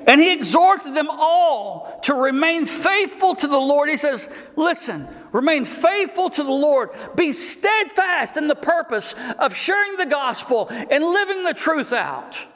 And 0.07 0.21
he 0.21 0.33
exhorted 0.33 0.95
them 0.95 1.09
all 1.11 2.01
to 2.05 2.15
remain 2.15 2.67
faithful 2.67 3.35
to 3.35 3.47
the 3.47 3.59
Lord. 3.59 3.89
He 3.89 3.97
says, 3.97 4.29
Listen, 4.57 5.07
remain 5.33 5.65
faithful 5.65 6.31
to 6.31 6.43
the 6.43 6.53
Lord. 6.53 6.91
Be 7.15 7.33
steadfast 7.33 8.37
in 8.37 8.49
the 8.49 8.55
purpose 8.55 9.15
of 9.39 9.55
sharing 9.55 9.97
the 9.97 10.07
gospel 10.07 10.69
and 10.71 11.05
living 11.05 11.45
the 11.45 11.55
truth 11.55 11.93
out. 11.93 12.47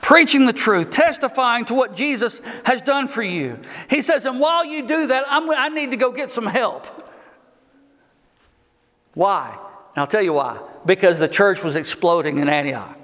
Preaching 0.00 0.46
the 0.46 0.52
truth, 0.52 0.90
testifying 0.90 1.64
to 1.66 1.74
what 1.74 1.94
Jesus 1.94 2.40
has 2.64 2.80
done 2.82 3.06
for 3.06 3.22
you. 3.22 3.58
He 3.88 4.02
says, 4.02 4.24
and 4.26 4.40
while 4.40 4.64
you 4.64 4.86
do 4.86 5.08
that, 5.08 5.24
I'm, 5.28 5.50
i 5.50 5.68
need 5.68 5.90
to 5.90 5.96
go 5.96 6.10
get 6.10 6.30
some 6.30 6.46
help. 6.46 6.86
Why? 9.14 9.50
And 9.50 9.98
I'll 9.98 10.06
tell 10.06 10.22
you 10.22 10.32
why. 10.32 10.58
Because 10.86 11.18
the 11.18 11.28
church 11.28 11.62
was 11.62 11.76
exploding 11.76 12.38
in 12.38 12.48
Antioch. 12.48 12.99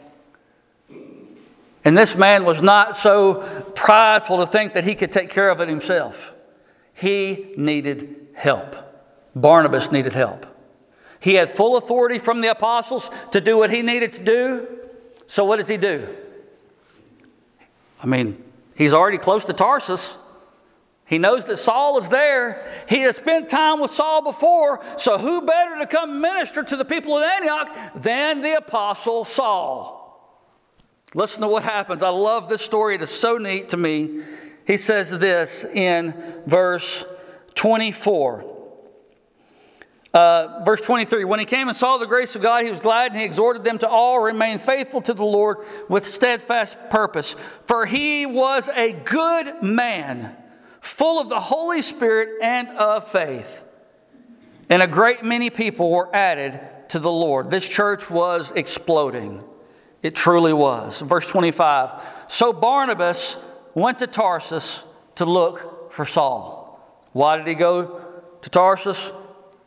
And 1.87 1.97
this 1.97 2.17
man 2.17 2.45
was 2.45 2.63
not 2.63 2.97
so 2.97 3.43
prideful 3.77 4.39
to 4.39 4.47
think 4.47 4.73
that 4.73 4.83
he 4.83 4.97
could 4.97 5.13
take 5.13 5.31
care 5.31 5.51
of 5.51 5.61
it 5.61 5.69
himself. 5.69 6.35
He 6.93 7.55
needed 7.57 8.27
help. 8.35 8.75
Barnabas 9.37 9.93
needed 9.93 10.13
help. 10.13 10.47
He 11.21 11.35
had 11.35 11.49
full 11.51 11.77
authority 11.77 12.19
from 12.19 12.41
the 12.41 12.49
apostles 12.49 13.09
to 13.31 13.41
do 13.41 13.57
what 13.57 13.71
he 13.71 13.83
needed 13.83 14.15
to 14.15 14.25
do. 14.25 14.67
So, 15.29 15.45
what 15.45 15.59
does 15.59 15.69
he 15.69 15.77
do? 15.77 16.09
I 18.03 18.07
mean, 18.07 18.43
he's 18.75 18.93
already 18.93 19.19
close 19.19 19.45
to 19.45 19.53
Tarsus. 19.53 20.17
He 21.05 21.19
knows 21.19 21.45
that 21.45 21.59
Saul 21.59 22.01
is 22.01 22.09
there. 22.09 22.69
He 22.89 23.03
has 23.03 23.15
spent 23.15 23.49
time 23.49 23.79
with 23.81 23.93
Saul 23.93 24.23
before, 24.23 24.85
so 24.99 25.19
who 25.19 25.43
better 25.43 25.79
to 25.79 25.87
come 25.87 26.21
minister 26.21 26.65
to 26.65 26.75
the 26.75 26.85
people 26.85 27.17
of 27.17 27.23
Antioch 27.23 27.95
than 27.95 28.43
the 28.43 28.57
apostle 28.57 29.25
Saul? 29.25 29.96
Listen 31.17 31.41
to 31.41 31.49
what 31.49 31.63
happens. 31.63 32.03
I 32.03 32.11
love 32.11 32.51
this 32.51 32.61
story. 32.61 32.97
It 32.97 33.01
is 33.01 33.09
so 33.09 33.39
neat 33.39 33.71
to 33.71 33.79
me. 33.79 34.21
He 34.67 34.77
says 34.77 35.11
this 35.11 35.65
in 35.65 36.15
verse 36.45 37.07
24. 37.55 38.45
Uh, 40.13 40.63
verse 40.63 40.83
23 40.83 41.25
When 41.25 41.41
he 41.41 41.47
came 41.47 41.69
and 41.69 41.77
saw 41.77 41.97
the 41.97 42.07
grace 42.07 42.37
of 42.37 42.43
God, 42.43 42.65
he 42.67 42.71
was 42.71 42.81
glad 42.81 43.13
and 43.13 43.21
he 43.21 43.25
exhorted 43.25 43.65
them 43.65 43.79
to 43.79 43.89
all 43.89 44.21
remain 44.21 44.59
faithful 44.59 45.01
to 45.01 45.15
the 45.15 45.25
Lord 45.25 45.57
with 45.89 46.07
steadfast 46.07 46.77
purpose. 46.91 47.35
For 47.65 47.87
he 47.87 48.27
was 48.27 48.69
a 48.69 48.93
good 48.93 49.63
man, 49.63 50.37
full 50.83 51.19
of 51.19 51.31
the 51.31 51.41
Holy 51.41 51.81
Spirit 51.81 52.43
and 52.43 52.69
of 52.69 53.11
faith. 53.11 53.65
And 54.69 54.83
a 54.83 54.87
great 54.87 55.25
many 55.25 55.49
people 55.49 55.91
were 55.91 56.15
added 56.15 56.61
to 56.91 56.99
the 56.99 57.11
Lord. 57.11 57.51
This 57.51 57.67
church 57.67 58.11
was 58.11 58.53
exploding. 58.55 59.43
It 60.07 60.15
truly 60.15 60.53
was. 60.53 61.01
Verse 61.01 61.29
25 61.29 61.91
So 62.29 62.53
Barnabas 62.53 63.39
went 63.75 63.99
to 63.99 64.07
Tarsus 64.07 64.85
to 65.17 65.25
look 65.25 65.93
for 65.93 66.07
Saul. 66.07 66.81
Why 67.13 67.37
did 67.37 67.49
he 67.49 67.55
go 67.55 68.01
to 68.41 68.49
Tarsus? 68.49 69.11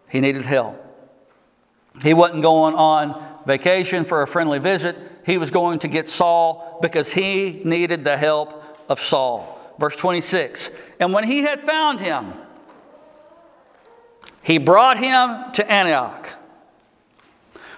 He 0.07 0.21
needed 0.21 0.43
help. 0.43 0.81
He 2.01 2.13
wasn't 2.13 2.41
going 2.41 2.73
on 2.73 3.21
vacation 3.45 4.05
for 4.05 4.21
a 4.21 4.27
friendly 4.27 4.59
visit. 4.59 4.95
He 5.25 5.37
was 5.37 5.51
going 5.51 5.79
to 5.79 5.89
get 5.89 6.07
Saul 6.07 6.79
because 6.81 7.11
he 7.11 7.61
needed 7.65 8.05
the 8.05 8.15
help 8.15 8.63
of 8.87 9.01
Saul. 9.01 9.59
Verse 9.77 9.97
26 9.97 10.71
And 11.01 11.11
when 11.11 11.25
he 11.25 11.41
had 11.41 11.65
found 11.65 11.99
him, 11.99 12.31
he 14.41 14.57
brought 14.57 14.99
him 14.99 15.51
to 15.51 15.69
Antioch. 15.69 16.29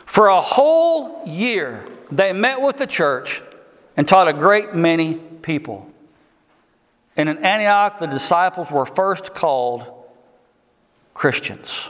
For 0.06 0.28
a 0.28 0.42
whole 0.42 1.26
year, 1.26 1.86
they 2.12 2.34
met 2.34 2.62
with 2.62 2.78
the 2.78 2.88
church 2.88 3.42
and 3.96 4.08
taught 4.08 4.28
a 4.28 4.34
great 4.34 4.74
many 4.76 5.16
people. 5.16 5.90
And 7.16 7.30
in 7.30 7.38
Antioch, 7.40 8.00
the 8.00 8.08
disciples 8.08 8.72
were 8.72 8.86
first 8.86 9.34
called 9.34 9.86
Christians. 11.14 11.90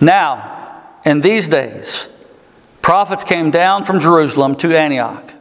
Now, 0.00 0.82
in 1.04 1.20
these 1.20 1.48
days, 1.48 2.08
prophets 2.82 3.24
came 3.24 3.50
down 3.50 3.84
from 3.84 3.98
Jerusalem 3.98 4.54
to 4.56 4.76
Antioch. 4.76 5.32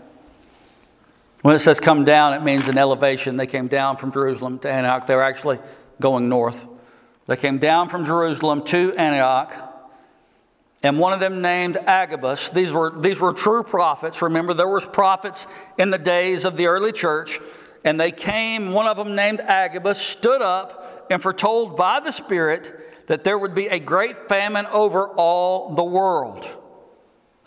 When 1.41 1.55
it 1.55 1.59
says 1.59 1.79
come 1.79 2.05
down, 2.05 2.33
it 2.33 2.41
means 2.41 2.67
an 2.67 2.77
elevation. 2.77 3.35
They 3.35 3.47
came 3.47 3.67
down 3.67 3.97
from 3.97 4.11
Jerusalem 4.11 4.57
to 4.59 4.71
Antioch. 4.71 5.05
They 5.05 5.15
were 5.15 5.21
actually 5.21 5.59
going 5.99 6.27
north. 6.27 6.65
They 7.27 7.35
came 7.35 7.59
down 7.59 7.89
from 7.89 8.05
Jerusalem 8.05 8.63
to 8.65 8.95
Antioch 8.95 9.74
and 10.85 10.99
one 10.99 11.13
of 11.13 11.19
them 11.19 11.41
named 11.41 11.77
Agabus. 11.77 12.51
These 12.51 12.71
were, 12.71 12.93
these 12.95 13.19
were 13.19 13.33
true 13.33 13.63
prophets. 13.63 14.21
Remember, 14.21 14.53
there 14.53 14.67
was 14.67 14.85
prophets 14.85 15.47
in 15.79 15.89
the 15.89 15.97
days 15.97 16.45
of 16.45 16.57
the 16.57 16.67
early 16.67 16.91
church, 16.91 17.39
and 17.83 17.99
they 17.99 18.11
came, 18.11 18.71
one 18.71 18.85
of 18.85 18.95
them 18.95 19.15
named 19.15 19.41
Agabus, 19.41 19.99
stood 19.99 20.43
up 20.43 21.07
and 21.09 21.23
foretold 21.23 21.75
by 21.75 22.01
the 22.01 22.11
Spirit 22.11 23.07
that 23.07 23.23
there 23.23 23.35
would 23.35 23.55
be 23.55 23.65
a 23.65 23.79
great 23.79 24.29
famine 24.29 24.67
over 24.67 25.07
all 25.07 25.73
the 25.73 25.83
world. 25.83 26.47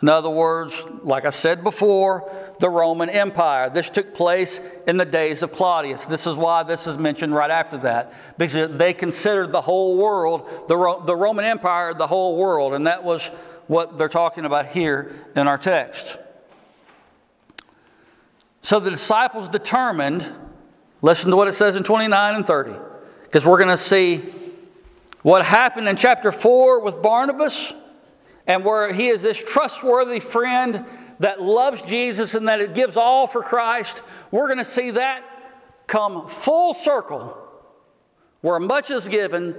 In 0.01 0.09
other 0.09 0.31
words, 0.31 0.87
like 1.03 1.25
I 1.25 1.31
said 1.31 1.65
before, 1.65 2.31
the 2.61 2.69
Roman 2.69 3.09
Empire. 3.11 3.69
This 3.69 3.91
took 3.91 4.15
place 4.15 4.61
in 4.87 4.97
the 4.97 5.05
days 5.05 5.43
of 5.43 5.53
Claudius. 5.53 6.07
This 6.07 6.27
is 6.27 6.37
why 6.37 6.63
this 6.63 6.87
is 6.87 6.97
mentioned 6.97 7.35
right 7.35 7.51
after 7.51 7.79
that, 7.79 8.13
because 8.39 8.77
they 8.77 8.95
considered 8.95 9.51
the 9.51 9.61
whole 9.61 9.97
world, 9.97 10.69
the, 10.69 10.77
Ro- 10.77 11.03
the 11.05 11.17
Roman 11.17 11.45
Empire, 11.45 11.95
the 11.95 12.07
whole 12.07 12.37
world, 12.37 12.75
and 12.75 12.87
that 12.87 13.03
was 13.03 13.27
what 13.67 13.99
they're 13.99 14.09
talking 14.09 14.45
about 14.45 14.67
here 14.67 15.15
in 15.35 15.49
our 15.49 15.59
text. 15.59 16.19
So 18.63 18.79
the 18.79 18.91
disciples 18.91 19.49
determined 19.49 20.25
Listen 21.01 21.31
to 21.31 21.37
what 21.37 21.49
it 21.49 21.55
says 21.55 21.77
in 21.77 21.85
29 21.85 22.35
and 22.35 22.47
30, 22.47 22.73
because 23.23 23.47
we're 23.47 23.59
going 23.59 23.69
to 23.69 23.77
see 23.77 24.19
what 25.23 25.45
happened 25.45 25.89
in 25.89 25.97
chapter 25.97 26.33
4 26.33 26.83
with 26.83 27.01
Barnabas, 27.01 27.73
and 28.49 28.65
where 28.65 28.93
he 28.93 29.09
is 29.09 29.23
this 29.23 29.41
trustworthy 29.41 30.19
friend 30.19 30.85
that 31.21 31.41
loves 31.41 31.83
Jesus 31.83 32.35
and 32.35 32.49
that 32.49 32.61
it 32.61 32.75
gives 32.75 32.97
all 32.97 33.27
for 33.27 33.43
Christ. 33.43 34.03
We're 34.31 34.47
going 34.47 34.59
to 34.59 34.65
see 34.65 34.93
that 34.93 35.23
come 35.87 36.29
full 36.29 36.75
circle, 36.75 37.37
where 38.41 38.59
much 38.59 38.91
is 38.91 39.07
given, 39.07 39.55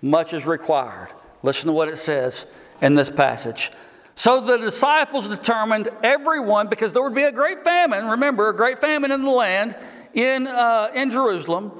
much 0.00 0.32
is 0.32 0.46
required. 0.46 1.08
Listen 1.42 1.66
to 1.66 1.72
what 1.72 1.88
it 1.88 1.98
says 1.98 2.46
in 2.80 2.94
this 2.94 3.10
passage. 3.10 3.70
So 4.14 4.40
the 4.40 4.58
disciples 4.58 5.28
determined 5.28 5.88
everyone, 6.02 6.68
because 6.68 6.92
there 6.92 7.02
would 7.02 7.14
be 7.14 7.24
a 7.24 7.32
great 7.32 7.64
famine, 7.64 8.06
remember, 8.06 8.48
a 8.48 8.54
great 8.54 8.80
famine 8.80 9.10
in 9.10 9.22
the 9.22 9.30
land 9.30 9.76
in, 10.12 10.46
uh, 10.46 10.90
in 10.94 11.10
Jerusalem. 11.10 11.72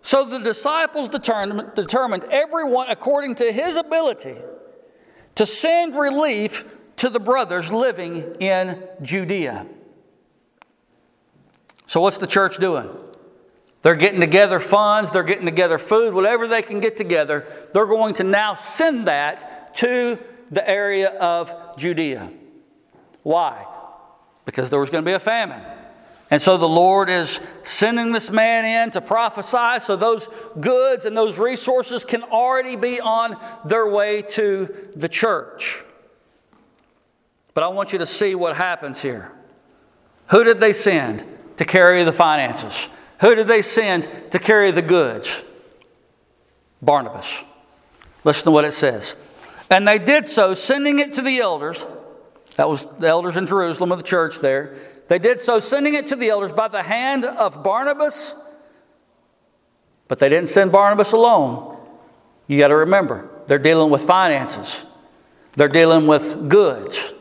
So 0.00 0.24
the 0.24 0.38
disciples 0.38 1.08
determined, 1.08 1.74
determined 1.74 2.24
everyone 2.30 2.88
according 2.88 3.36
to 3.36 3.52
his 3.52 3.76
ability 3.76 4.36
to 5.34 5.46
send 5.46 5.96
relief 5.96 6.64
to 6.96 7.08
the 7.08 7.20
brothers 7.20 7.72
living 7.72 8.36
in 8.40 8.82
Judea. 9.00 9.66
So, 11.86 12.00
what's 12.00 12.18
the 12.18 12.26
church 12.26 12.58
doing? 12.58 12.88
They're 13.82 13.96
getting 13.96 14.20
together 14.20 14.60
funds, 14.60 15.10
they're 15.10 15.24
getting 15.24 15.44
together 15.44 15.78
food, 15.78 16.14
whatever 16.14 16.46
they 16.46 16.62
can 16.62 16.80
get 16.80 16.96
together, 16.96 17.46
they're 17.74 17.86
going 17.86 18.14
to 18.14 18.24
now 18.24 18.54
send 18.54 19.08
that 19.08 19.74
to 19.78 20.18
the 20.50 20.68
area 20.68 21.08
of 21.18 21.76
Judea. 21.76 22.30
Why? 23.24 23.66
Because 24.44 24.70
there 24.70 24.78
was 24.78 24.90
going 24.90 25.04
to 25.04 25.08
be 25.08 25.14
a 25.14 25.20
famine. 25.20 25.60
And 26.32 26.40
so 26.40 26.56
the 26.56 26.66
Lord 26.66 27.10
is 27.10 27.40
sending 27.62 28.12
this 28.12 28.30
man 28.30 28.64
in 28.64 28.90
to 28.92 29.02
prophesy 29.02 29.84
so 29.84 29.96
those 29.96 30.30
goods 30.58 31.04
and 31.04 31.14
those 31.14 31.38
resources 31.38 32.06
can 32.06 32.22
already 32.22 32.74
be 32.74 33.02
on 33.02 33.36
their 33.66 33.86
way 33.86 34.22
to 34.22 34.88
the 34.96 35.10
church. 35.10 35.84
But 37.52 37.64
I 37.64 37.68
want 37.68 37.92
you 37.92 37.98
to 37.98 38.06
see 38.06 38.34
what 38.34 38.56
happens 38.56 39.02
here. 39.02 39.30
Who 40.30 40.42
did 40.42 40.58
they 40.58 40.72
send 40.72 41.22
to 41.58 41.66
carry 41.66 42.02
the 42.02 42.12
finances? 42.12 42.88
Who 43.20 43.34
did 43.34 43.46
they 43.46 43.60
send 43.60 44.08
to 44.30 44.38
carry 44.38 44.70
the 44.70 44.80
goods? 44.80 45.42
Barnabas. 46.80 47.44
Listen 48.24 48.44
to 48.44 48.52
what 48.52 48.64
it 48.64 48.72
says. 48.72 49.16
And 49.70 49.86
they 49.86 49.98
did 49.98 50.26
so, 50.26 50.54
sending 50.54 50.98
it 50.98 51.12
to 51.12 51.20
the 51.20 51.40
elders. 51.40 51.84
That 52.56 52.70
was 52.70 52.86
the 52.98 53.08
elders 53.08 53.36
in 53.36 53.46
Jerusalem 53.46 53.92
of 53.92 53.98
the 53.98 54.04
church 54.04 54.38
there. 54.38 54.74
They 55.12 55.18
did 55.18 55.42
so, 55.42 55.60
sending 55.60 55.92
it 55.92 56.06
to 56.06 56.16
the 56.16 56.30
elders 56.30 56.52
by 56.52 56.68
the 56.68 56.82
hand 56.82 57.26
of 57.26 57.62
Barnabas. 57.62 58.34
But 60.08 60.18
they 60.18 60.30
didn't 60.30 60.48
send 60.48 60.72
Barnabas 60.72 61.12
alone. 61.12 61.76
You 62.46 62.58
got 62.58 62.68
to 62.68 62.76
remember, 62.76 63.28
they're 63.46 63.58
dealing 63.58 63.90
with 63.90 64.04
finances, 64.04 64.86
they're 65.52 65.68
dealing 65.68 66.06
with 66.06 66.48
goods. 66.48 67.12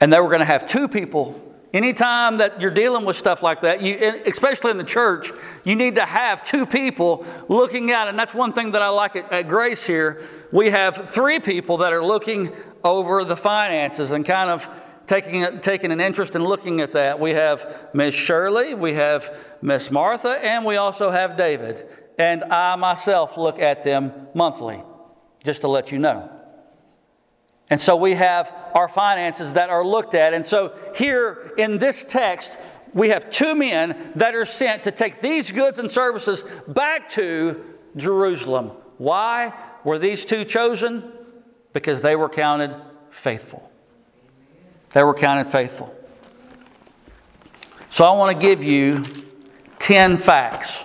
And 0.00 0.10
they 0.10 0.18
were 0.18 0.28
going 0.28 0.38
to 0.38 0.46
have 0.46 0.66
two 0.66 0.88
people 0.88 1.46
Anytime 1.76 2.38
that 2.38 2.62
you're 2.62 2.70
dealing 2.70 3.04
with 3.04 3.16
stuff 3.16 3.42
like 3.42 3.60
that, 3.60 3.82
you, 3.82 4.22
especially 4.24 4.70
in 4.70 4.78
the 4.78 4.84
church, 4.84 5.30
you 5.62 5.74
need 5.74 5.96
to 5.96 6.06
have 6.06 6.42
two 6.42 6.64
people 6.64 7.26
looking 7.48 7.90
at 7.90 8.06
it. 8.06 8.10
And 8.10 8.18
that's 8.18 8.32
one 8.32 8.54
thing 8.54 8.72
that 8.72 8.80
I 8.80 8.88
like 8.88 9.14
at, 9.14 9.30
at 9.30 9.46
Grace 9.46 9.86
here. 9.86 10.22
We 10.50 10.70
have 10.70 11.10
three 11.10 11.38
people 11.38 11.76
that 11.78 11.92
are 11.92 12.02
looking 12.02 12.50
over 12.82 13.24
the 13.24 13.36
finances 13.36 14.12
and 14.12 14.24
kind 14.24 14.48
of 14.48 14.70
taking, 15.06 15.60
taking 15.60 15.92
an 15.92 16.00
interest 16.00 16.34
in 16.34 16.44
looking 16.44 16.80
at 16.80 16.92
that. 16.92 17.18
We 17.20 17.30
have 17.30 17.88
Miss 17.92 18.14
Shirley, 18.14 18.74
we 18.74 18.94
have 18.94 19.34
Miss 19.62 19.90
Martha, 19.90 20.38
and 20.44 20.64
we 20.64 20.76
also 20.76 21.10
have 21.10 21.36
David. 21.36 21.86
And 22.18 22.44
I 22.44 22.76
myself 22.76 23.36
look 23.36 23.58
at 23.58 23.84
them 23.84 24.28
monthly, 24.34 24.82
just 25.44 25.62
to 25.62 25.68
let 25.68 25.92
you 25.92 25.98
know. 25.98 26.32
And 27.68 27.80
so 27.80 27.96
we 27.96 28.14
have 28.14 28.54
our 28.74 28.88
finances 28.88 29.54
that 29.54 29.70
are 29.70 29.84
looked 29.84 30.14
at. 30.14 30.34
And 30.34 30.46
so 30.46 30.72
here 30.94 31.52
in 31.58 31.78
this 31.78 32.04
text, 32.04 32.58
we 32.94 33.08
have 33.08 33.28
two 33.30 33.54
men 33.54 34.12
that 34.14 34.34
are 34.34 34.46
sent 34.46 34.84
to 34.84 34.90
take 34.90 35.20
these 35.20 35.50
goods 35.50 35.78
and 35.78 35.90
services 35.90 36.44
back 36.68 37.08
to 37.10 37.62
Jerusalem. 37.96 38.68
Why 38.98 39.52
were 39.84 39.98
these 39.98 40.24
two 40.24 40.44
chosen? 40.44 41.12
Because 41.72 42.02
they 42.02 42.16
were 42.16 42.28
counted 42.28 42.74
faithful. 43.10 43.70
They 44.96 45.02
were 45.02 45.12
counted 45.12 45.48
faithful. 45.48 45.94
So 47.90 48.06
I 48.06 48.16
want 48.16 48.40
to 48.40 48.46
give 48.46 48.64
you 48.64 49.04
10 49.78 50.16
facts. 50.16 50.82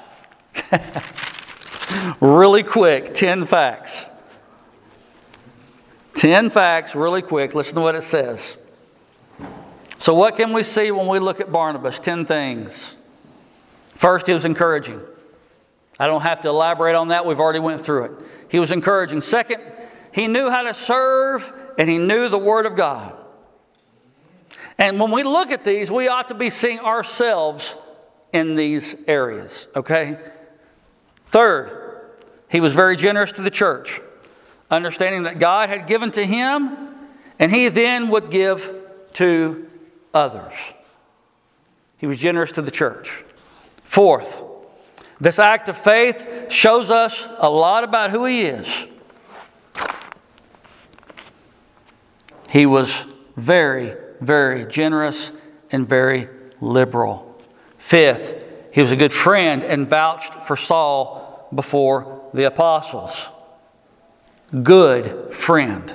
really 2.19 2.63
quick, 2.63 3.13
10 3.13 3.45
facts 3.45 4.12
10 6.15 6.50
facts, 6.50 6.93
really 6.93 7.21
quick. 7.21 7.56
Listen 7.56 7.76
to 7.76 7.82
what 7.82 7.95
it 7.95 8.02
says. 8.02 8.58
So, 9.97 10.13
what 10.13 10.36
can 10.36 10.52
we 10.52 10.63
see 10.63 10.91
when 10.91 11.08
we 11.08 11.19
look 11.19 11.39
at 11.39 11.50
Barnabas? 11.54 12.02
10 12.02 12.26
things. 12.26 12.97
First, 13.95 14.28
he 14.28 14.34
was 14.34 14.43
encouraging. 14.43 15.00
I 15.97 16.08
don't 16.08 16.24
have 16.24 16.41
to 16.41 16.50
elaborate 16.50 16.95
on 16.95 17.08
that. 17.08 17.26
We've 17.26 17.39
already 17.39 17.60
went 17.60 17.80
through 17.80 18.04
it. 18.04 18.12
He 18.50 18.60
was 18.60 18.71
encouraging. 18.71 19.21
Second, 19.21 19.63
he 20.12 20.28
knew 20.28 20.50
how 20.50 20.63
to 20.63 20.74
serve 20.74 21.54
and 21.78 21.89
he 21.89 21.97
knew 21.97 22.28
the 22.28 22.38
Word 22.38 22.65
of 22.65 22.76
God. 22.76 23.17
And 24.82 25.00
when 25.00 25.12
we 25.12 25.22
look 25.22 25.52
at 25.52 25.63
these, 25.63 25.91
we 25.91 26.08
ought 26.08 26.30
to 26.30 26.34
be 26.34 26.50
seeing 26.50 26.80
ourselves 26.80 27.78
in 28.34 28.56
these 28.56 28.96
areas, 29.08 29.67
okay? 29.76 30.17
Third, 31.28 32.10
he 32.50 32.60
was 32.60 32.74
very 32.74 32.96
generous 32.96 33.32
to 33.34 33.44
the 33.44 33.52
church 33.52 34.02
understanding 34.72 35.24
that 35.24 35.38
God 35.38 35.70
had 35.70 35.86
given 35.86 36.10
to 36.12 36.26
him, 36.26 36.96
and 37.38 37.52
he 37.52 37.67
then 37.67 38.10
would 38.10 38.32
give 38.32 38.74
to 39.13 39.70
others. 40.13 40.54
He 41.98 42.08
was 42.08 42.20
generous 42.20 42.54
to 42.54 42.63
the 42.63 42.72
church. 42.72 43.24
Fourth, 43.84 44.44
this 45.20 45.38
act 45.38 45.70
of 45.70 45.78
faith 45.78 46.52
shows 46.52 46.89
us 46.89 47.28
a 47.38 47.52
lot 47.52 47.84
about 47.84 48.10
who 48.10 48.26
he 48.26 48.44
is. 48.44 48.88
He 52.50 52.65
was 52.65 53.06
very, 53.36 53.96
very 54.22 54.66
generous 54.66 55.32
and 55.72 55.88
very 55.88 56.30
liberal. 56.62 57.38
Fifth, 57.78 58.44
he 58.72 58.82
was 58.82 58.92
a 58.92 58.96
good 58.96 59.12
friend 59.12 59.64
and 59.64 59.90
vouched 59.90 60.34
for 60.36 60.56
Saul 60.56 61.50
before 61.54 62.30
the 62.34 62.46
apostles 62.46 63.28
good 64.64 65.34
friend. 65.34 65.94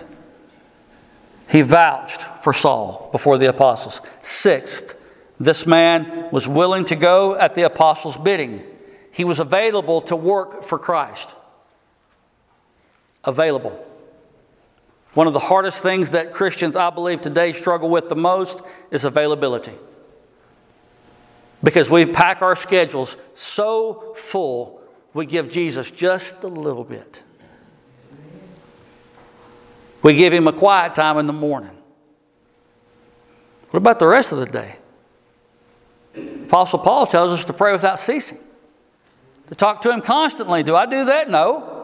He 1.49 1.63
vouched 1.63 2.23
for 2.43 2.53
Saul 2.53 3.09
before 3.13 3.39
the 3.39 3.47
apostles. 3.47 4.01
Sixth, 4.23 4.95
this 5.39 5.67
man 5.67 6.29
was 6.33 6.49
willing 6.49 6.85
to 6.87 6.97
go 6.97 7.37
at 7.37 7.55
the 7.55 7.63
apostles' 7.63 8.17
bidding. 8.17 8.63
He 9.13 9.25
was 9.25 9.39
available 9.39 10.01
to 10.03 10.17
work 10.17 10.65
for 10.65 10.79
Christ. 10.79 11.35
Available. 13.25 13.85
One 15.17 15.27
of 15.27 15.33
the 15.33 15.39
hardest 15.39 15.83
things 15.83 16.11
that 16.11 16.35
Christians, 16.35 16.77
I 16.77 16.91
believe, 16.91 17.23
today 17.23 17.55
struggle 17.55 17.89
with 17.89 18.11
the 18.11 18.15
most 18.15 18.61
is 18.91 19.05
availability. 19.05 19.73
Because 21.65 21.89
we 21.89 22.05
pack 22.05 22.43
our 22.43 22.55
schedules 22.55 23.17
so 23.33 24.13
full, 24.15 24.79
we 25.15 25.25
give 25.25 25.51
Jesus 25.51 25.91
just 25.91 26.45
a 26.45 26.49
little 26.49 26.85
bit. 26.85 27.23
We 30.03 30.13
give 30.17 30.35
him 30.35 30.49
a 30.49 30.53
quiet 30.53 30.95
time 30.95 31.17
in 31.17 31.27
the 31.27 31.33
morning. 31.33 31.79
What 33.71 33.79
about 33.79 33.99
the 33.99 34.07
rest 34.07 34.33
of 34.33 34.39
the 34.41 34.45
day? 34.45 34.77
Apostle 36.45 36.81
Paul 36.81 37.07
tells 37.07 37.39
us 37.39 37.47
to 37.47 37.55
pray 37.55 37.73
without 37.73 37.99
ceasing, 37.99 38.39
to 39.49 39.55
talk 39.55 39.81
to 39.81 39.91
him 39.91 40.03
constantly. 40.03 40.63
Do 40.63 40.77
I 40.77 40.85
do 40.85 41.07
that? 41.07 41.31
No. 41.31 41.76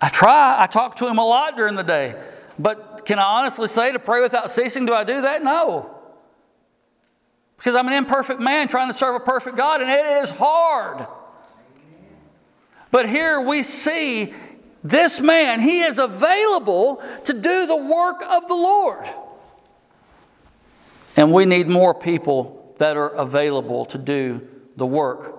I 0.00 0.08
try. 0.08 0.56
I 0.58 0.66
talk 0.66 0.96
to 0.96 1.06
him 1.06 1.18
a 1.18 1.24
lot 1.24 1.56
during 1.56 1.74
the 1.74 1.84
day. 1.84 2.20
But 2.58 3.04
can 3.04 3.18
I 3.18 3.40
honestly 3.40 3.68
say 3.68 3.92
to 3.92 3.98
pray 3.98 4.20
without 4.22 4.50
ceasing, 4.50 4.86
do 4.86 4.94
I 4.94 5.04
do 5.04 5.22
that? 5.22 5.42
No. 5.42 5.96
Because 7.56 7.74
I'm 7.74 7.86
an 7.88 7.94
imperfect 7.94 8.40
man 8.40 8.68
trying 8.68 8.88
to 8.88 8.94
serve 8.94 9.14
a 9.14 9.20
perfect 9.20 9.56
God, 9.56 9.82
and 9.82 9.90
it 9.90 10.06
is 10.22 10.30
hard. 10.30 11.06
But 12.90 13.08
here 13.08 13.40
we 13.40 13.62
see 13.62 14.32
this 14.82 15.20
man, 15.20 15.60
he 15.60 15.82
is 15.82 15.98
available 15.98 17.02
to 17.24 17.34
do 17.34 17.66
the 17.66 17.76
work 17.76 18.22
of 18.22 18.48
the 18.48 18.54
Lord. 18.54 19.06
And 21.16 21.32
we 21.32 21.44
need 21.44 21.68
more 21.68 21.92
people 21.92 22.74
that 22.78 22.96
are 22.96 23.08
available 23.08 23.84
to 23.86 23.98
do 23.98 24.48
the 24.76 24.86
work 24.86 25.36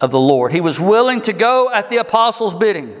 of 0.00 0.12
the 0.12 0.20
Lord. 0.20 0.52
He 0.52 0.60
was 0.60 0.78
willing 0.78 1.20
to 1.22 1.32
go 1.32 1.70
at 1.72 1.88
the 1.88 1.96
apostles' 1.96 2.54
bidding. 2.54 3.00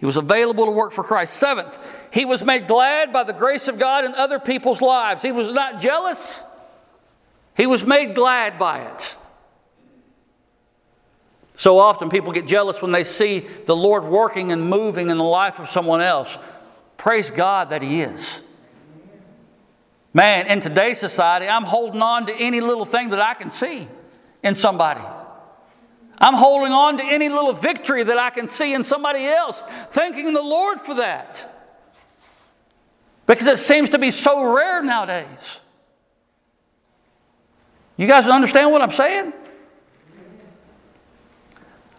He 0.00 0.06
was 0.06 0.16
available 0.16 0.64
to 0.64 0.72
work 0.72 0.92
for 0.92 1.04
Christ. 1.04 1.34
Seventh, 1.34 1.78
he 2.10 2.24
was 2.24 2.42
made 2.42 2.66
glad 2.66 3.12
by 3.12 3.22
the 3.22 3.34
grace 3.34 3.68
of 3.68 3.78
God 3.78 4.06
in 4.06 4.14
other 4.14 4.38
people's 4.38 4.80
lives. 4.80 5.20
He 5.20 5.30
was 5.30 5.52
not 5.52 5.80
jealous. 5.80 6.42
He 7.54 7.66
was 7.66 7.84
made 7.84 8.14
glad 8.14 8.58
by 8.58 8.80
it. 8.80 9.16
So 11.54 11.78
often 11.78 12.08
people 12.08 12.32
get 12.32 12.46
jealous 12.46 12.80
when 12.80 12.92
they 12.92 13.04
see 13.04 13.40
the 13.40 13.76
Lord 13.76 14.04
working 14.04 14.52
and 14.52 14.70
moving 14.70 15.10
in 15.10 15.18
the 15.18 15.24
life 15.24 15.58
of 15.58 15.68
someone 15.68 16.00
else. 16.00 16.38
Praise 16.96 17.30
God 17.30 17.68
that 17.68 17.82
He 17.82 18.00
is. 18.00 18.40
Man, 20.14 20.46
in 20.46 20.60
today's 20.60 20.98
society, 20.98 21.46
I'm 21.46 21.64
holding 21.64 22.00
on 22.00 22.24
to 22.26 22.34
any 22.34 22.62
little 22.62 22.86
thing 22.86 23.10
that 23.10 23.20
I 23.20 23.34
can 23.34 23.50
see 23.50 23.86
in 24.42 24.54
somebody. 24.54 25.02
I'm 26.20 26.34
holding 26.34 26.72
on 26.72 26.98
to 26.98 27.04
any 27.04 27.28
little 27.30 27.54
victory 27.54 28.02
that 28.02 28.18
I 28.18 28.30
can 28.30 28.46
see 28.46 28.74
in 28.74 28.84
somebody 28.84 29.24
else, 29.24 29.62
thanking 29.90 30.34
the 30.34 30.42
Lord 30.42 30.78
for 30.80 30.96
that. 30.96 31.46
Because 33.26 33.46
it 33.46 33.58
seems 33.58 33.90
to 33.90 33.98
be 33.98 34.10
so 34.10 34.44
rare 34.44 34.82
nowadays. 34.82 35.60
You 37.96 38.06
guys 38.06 38.26
understand 38.26 38.70
what 38.70 38.82
I'm 38.82 38.90
saying? 38.90 39.32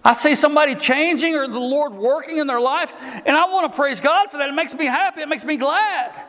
I 0.03 0.13
see 0.13 0.35
somebody 0.35 0.75
changing 0.75 1.35
or 1.35 1.47
the 1.47 1.59
Lord 1.59 1.93
working 1.93 2.37
in 2.37 2.47
their 2.47 2.59
life, 2.59 2.93
and 3.25 3.35
I 3.35 3.45
want 3.45 3.71
to 3.71 3.75
praise 3.75 4.01
God 4.01 4.29
for 4.29 4.37
that. 4.37 4.49
It 4.49 4.55
makes 4.55 4.73
me 4.73 4.85
happy, 4.85 5.21
it 5.21 5.29
makes 5.29 5.45
me 5.45 5.57
glad. 5.57 6.23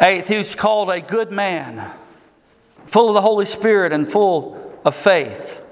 Eighth, 0.00 0.28
he's 0.28 0.54
called 0.54 0.90
a 0.90 1.00
good 1.00 1.32
man, 1.32 1.90
full 2.84 3.08
of 3.08 3.14
the 3.14 3.22
Holy 3.22 3.46
Spirit 3.46 3.92
and 3.92 4.10
full 4.10 4.65
of 4.86 4.94
faith. 4.94 5.62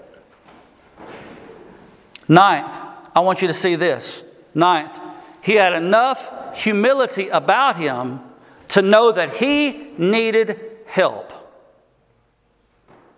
Ninth, 2.26 2.78
I 3.14 3.20
want 3.20 3.40
you 3.40 3.48
to 3.48 3.54
see 3.54 3.76
this. 3.76 4.24
Ninth, 4.54 4.98
he 5.40 5.54
had 5.54 5.72
enough 5.72 6.58
humility 6.58 7.28
about 7.28 7.76
him 7.76 8.20
to 8.68 8.82
know 8.82 9.12
that 9.12 9.34
he 9.34 9.92
needed 9.96 10.60
help 10.86 11.32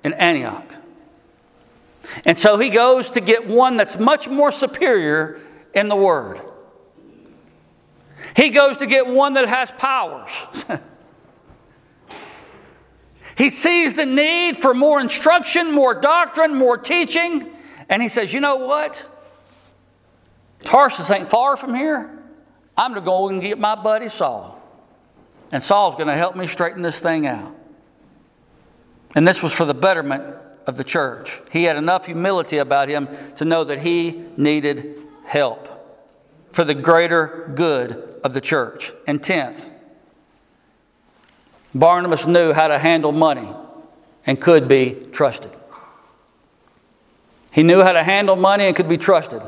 in 0.05 0.13
Antioch. 0.13 0.75
And 2.27 2.37
so 2.37 2.59
he 2.59 2.69
goes 2.69 3.13
to 3.13 3.21
get 3.21 3.47
one 3.47 3.79
that's 3.79 3.99
much 3.99 4.29
more 4.29 4.53
superior 4.53 5.41
in 5.75 5.89
the 5.89 5.97
Word. 5.97 6.41
He 8.37 8.51
goes 8.51 8.77
to 8.79 8.87
get 8.87 9.07
one 9.07 9.35
that 9.35 9.49
has 9.49 9.71
powers. 9.71 10.31
he 13.37 13.51
sees 13.51 13.95
the 13.95 14.07
need 14.07 14.57
for 14.57 14.73
more 14.73 15.01
instruction, 15.01 15.73
more 15.73 15.95
doctrine, 15.95 16.55
more 16.55 16.79
teaching, 16.79 17.51
and 17.89 18.03
he 18.03 18.09
says, 18.09 18.33
You 18.33 18.41
know 18.41 18.57
what? 18.57 19.07
Tarsus 20.61 21.11
ain't 21.11 21.29
far 21.29 21.57
from 21.57 21.75
here. 21.75 22.11
I'm 22.77 22.93
going 22.93 23.03
to 23.03 23.07
go 23.07 23.29
and 23.29 23.41
get 23.41 23.59
my 23.59 23.75
buddy 23.75 24.09
Saul. 24.09 24.61
And 25.53 25.63
Saul's 25.63 25.95
going 25.95 26.09
to 26.09 26.15
help 26.15 26.35
me 26.35 26.47
straighten 26.47 26.83
this 26.83 26.99
thing 26.99 27.27
out. 27.27 27.55
And 29.15 29.27
this 29.27 29.43
was 29.43 29.53
for 29.53 29.65
the 29.65 29.75
betterment 29.75 30.25
of 30.67 30.77
the 30.77 30.85
church. 30.85 31.41
He 31.51 31.65
had 31.65 31.77
enough 31.77 32.07
humility 32.07 32.59
about 32.59 32.89
him 32.89 33.09
to 33.37 33.45
know 33.45 33.65
that 33.65 33.81
he 33.81 34.25
needed 34.37 34.97
help 35.25 35.69
for 36.53 36.65
the 36.65 36.75
greater 36.75 37.51
good 37.55 38.19
of 38.25 38.35
the 38.35 38.41
church. 38.41 38.93
And 39.07 39.23
tenth, 39.23 39.71
Barnabas 41.79 42.27
knew 42.27 42.53
how 42.53 42.69
to 42.69 42.79
handle 42.79 43.13
money 43.13 43.49
and 44.27 44.41
could 44.41 44.67
be 44.67 44.93
trusted. 45.13 45.51
He 47.53 47.63
knew 47.63 47.83
how 47.83 47.93
to 47.93 48.03
handle 48.03 48.37
money 48.37 48.65
and 48.65 48.77
could 48.77 48.89
be 48.89 48.99
trusted. 48.99 49.43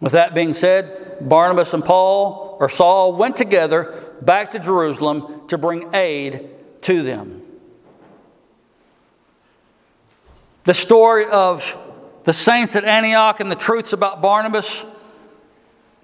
With 0.00 0.12
that 0.12 0.34
being 0.34 0.54
said, 0.54 1.18
Barnabas 1.20 1.72
and 1.72 1.84
Paul 1.84 2.56
or 2.60 2.68
Saul 2.68 3.14
went 3.14 3.36
together 3.36 3.94
back 4.20 4.50
to 4.52 4.58
Jerusalem 4.58 5.46
to 5.48 5.58
bring 5.58 5.94
aid 5.94 6.50
to 6.82 7.02
them. 7.02 7.42
The 10.64 10.74
story 10.74 11.26
of 11.26 11.78
the 12.24 12.32
saints 12.32 12.74
at 12.74 12.84
Antioch 12.84 13.40
and 13.40 13.50
the 13.50 13.56
truths 13.56 13.92
about 13.92 14.22
Barnabas, 14.22 14.84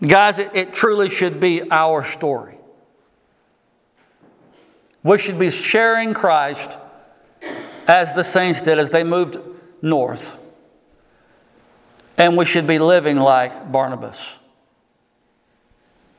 guys, 0.06 0.38
it, 0.38 0.50
it 0.54 0.74
truly 0.74 1.08
should 1.08 1.40
be 1.40 1.70
our 1.70 2.04
story. 2.04 2.59
We 5.02 5.18
should 5.18 5.38
be 5.38 5.50
sharing 5.50 6.14
Christ 6.14 6.76
as 7.86 8.14
the 8.14 8.22
saints 8.22 8.62
did 8.62 8.78
as 8.78 8.90
they 8.90 9.04
moved 9.04 9.38
north. 9.82 10.38
And 12.18 12.36
we 12.36 12.44
should 12.44 12.66
be 12.66 12.78
living 12.78 13.18
like 13.18 13.72
Barnabas. 13.72 14.36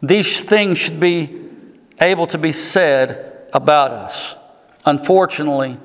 These 0.02 0.44
things 0.44 0.80
should 0.80 1.00
be 1.00 1.50
able 2.00 2.26
to 2.28 2.40
be 2.40 2.52
said 2.52 3.48
about 3.54 3.92
us. 3.92 4.36
Unfortunately, 4.86 5.78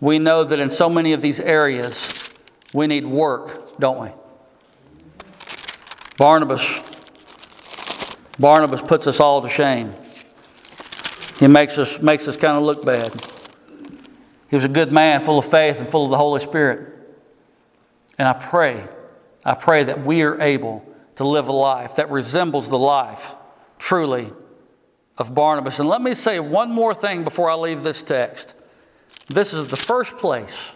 we 0.00 0.18
know 0.18 0.42
that 0.42 0.58
in 0.58 0.70
so 0.70 0.88
many 0.88 1.12
of 1.12 1.20
these 1.20 1.38
areas, 1.38 2.30
we 2.72 2.86
need 2.86 3.06
work, 3.06 3.78
don't 3.78 4.00
we? 4.00 4.08
Barnabas, 6.16 6.80
Barnabas 8.38 8.80
puts 8.80 9.06
us 9.06 9.20
all 9.20 9.42
to 9.42 9.48
shame. 9.48 9.94
He 11.42 11.48
makes 11.48 11.76
us, 11.76 12.00
makes 12.00 12.28
us 12.28 12.36
kind 12.36 12.56
of 12.56 12.62
look 12.62 12.84
bad. 12.84 13.12
He 14.48 14.54
was 14.54 14.64
a 14.64 14.68
good 14.68 14.92
man, 14.92 15.24
full 15.24 15.40
of 15.40 15.50
faith 15.50 15.80
and 15.80 15.90
full 15.90 16.04
of 16.04 16.12
the 16.12 16.16
Holy 16.16 16.38
Spirit. 16.38 16.96
And 18.16 18.28
I 18.28 18.32
pray, 18.32 18.86
I 19.44 19.54
pray 19.54 19.82
that 19.82 20.04
we 20.04 20.22
are 20.22 20.40
able 20.40 20.86
to 21.16 21.26
live 21.26 21.48
a 21.48 21.52
life 21.52 21.96
that 21.96 22.12
resembles 22.12 22.68
the 22.68 22.78
life, 22.78 23.34
truly, 23.80 24.32
of 25.18 25.34
Barnabas. 25.34 25.80
And 25.80 25.88
let 25.88 26.00
me 26.00 26.14
say 26.14 26.38
one 26.38 26.70
more 26.70 26.94
thing 26.94 27.24
before 27.24 27.50
I 27.50 27.54
leave 27.54 27.82
this 27.82 28.04
text. 28.04 28.54
This 29.26 29.52
is 29.52 29.66
the 29.66 29.76
first 29.76 30.18
place 30.18 30.70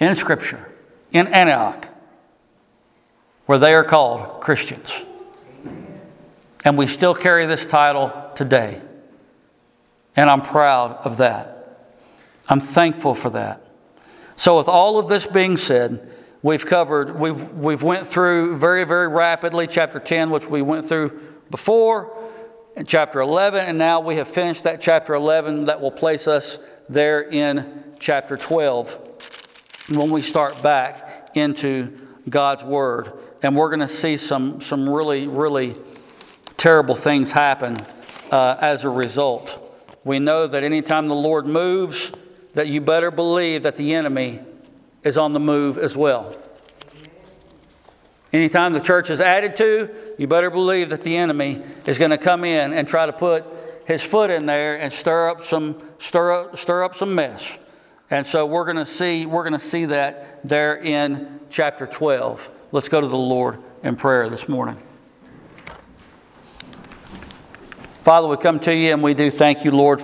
in 0.00 0.16
Scripture, 0.16 0.68
in 1.12 1.28
Antioch, 1.28 1.86
where 3.46 3.60
they 3.60 3.72
are 3.72 3.84
called 3.84 4.40
Christians. 4.40 4.92
And 6.64 6.76
we 6.76 6.88
still 6.88 7.14
carry 7.14 7.46
this 7.46 7.66
title 7.66 8.32
today. 8.34 8.82
And 10.18 10.28
I'm 10.28 10.42
proud 10.42 10.94
of 11.04 11.18
that. 11.18 11.86
I'm 12.48 12.58
thankful 12.58 13.14
for 13.14 13.30
that. 13.30 13.64
So, 14.34 14.58
with 14.58 14.66
all 14.66 14.98
of 14.98 15.06
this 15.06 15.28
being 15.28 15.56
said, 15.56 16.12
we've 16.42 16.66
covered, 16.66 17.20
we've, 17.20 17.52
we've 17.52 17.84
went 17.84 18.08
through 18.08 18.56
very, 18.58 18.82
very 18.82 19.06
rapidly 19.06 19.68
chapter 19.68 20.00
10, 20.00 20.30
which 20.30 20.48
we 20.48 20.60
went 20.60 20.88
through 20.88 21.22
before, 21.52 22.20
and 22.74 22.88
chapter 22.88 23.20
11, 23.20 23.64
and 23.64 23.78
now 23.78 24.00
we 24.00 24.16
have 24.16 24.26
finished 24.26 24.64
that 24.64 24.80
chapter 24.80 25.14
11 25.14 25.66
that 25.66 25.80
will 25.80 25.92
place 25.92 26.26
us 26.26 26.58
there 26.88 27.22
in 27.22 27.84
chapter 28.00 28.36
12 28.36 29.86
when 29.90 30.10
we 30.10 30.20
start 30.20 30.60
back 30.64 31.30
into 31.34 31.96
God's 32.28 32.64
Word. 32.64 33.12
And 33.40 33.54
we're 33.54 33.68
going 33.68 33.78
to 33.78 33.86
see 33.86 34.16
some, 34.16 34.60
some 34.62 34.90
really, 34.90 35.28
really 35.28 35.76
terrible 36.56 36.96
things 36.96 37.30
happen 37.30 37.76
uh, 38.32 38.56
as 38.60 38.84
a 38.84 38.90
result. 38.90 39.64
We 40.08 40.20
know 40.20 40.46
that 40.46 40.64
anytime 40.64 41.08
the 41.08 41.14
Lord 41.14 41.46
moves, 41.46 42.10
that 42.54 42.66
you 42.66 42.80
better 42.80 43.10
believe 43.10 43.64
that 43.64 43.76
the 43.76 43.92
enemy 43.92 44.40
is 45.04 45.18
on 45.18 45.34
the 45.34 45.38
move 45.38 45.76
as 45.76 45.98
well. 45.98 46.34
Anytime 48.32 48.72
the 48.72 48.80
church 48.80 49.10
is 49.10 49.20
added 49.20 49.54
to, 49.56 49.90
you 50.16 50.26
better 50.26 50.48
believe 50.48 50.88
that 50.88 51.02
the 51.02 51.14
enemy 51.14 51.62
is 51.84 51.98
going 51.98 52.10
to 52.10 52.16
come 52.16 52.42
in 52.42 52.72
and 52.72 52.88
try 52.88 53.04
to 53.04 53.12
put 53.12 53.44
his 53.84 54.02
foot 54.02 54.30
in 54.30 54.46
there 54.46 54.80
and 54.80 54.90
stir 54.90 55.28
up 55.28 55.44
some 55.44 55.78
stir 55.98 56.32
up, 56.32 56.56
stir 56.56 56.84
up 56.84 56.94
some 56.94 57.14
mess. 57.14 57.58
And 58.10 58.26
so 58.26 58.46
we're 58.46 58.64
going 58.64 58.78
to 58.78 58.86
see 58.86 59.26
we're 59.26 59.44
going 59.44 59.52
to 59.52 59.58
see 59.58 59.84
that 59.84 60.40
there 60.42 60.74
in 60.74 61.38
chapter 61.50 61.86
12. 61.86 62.50
Let's 62.72 62.88
go 62.88 63.02
to 63.02 63.08
the 63.08 63.18
Lord 63.18 63.58
in 63.82 63.94
prayer 63.94 64.30
this 64.30 64.48
morning. 64.48 64.78
Father, 68.08 68.26
we 68.26 68.38
come 68.38 68.58
to 68.60 68.74
you 68.74 68.94
and 68.94 69.02
we 69.02 69.12
do 69.12 69.30
thank 69.30 69.66
you, 69.66 69.70
Lord. 69.70 69.96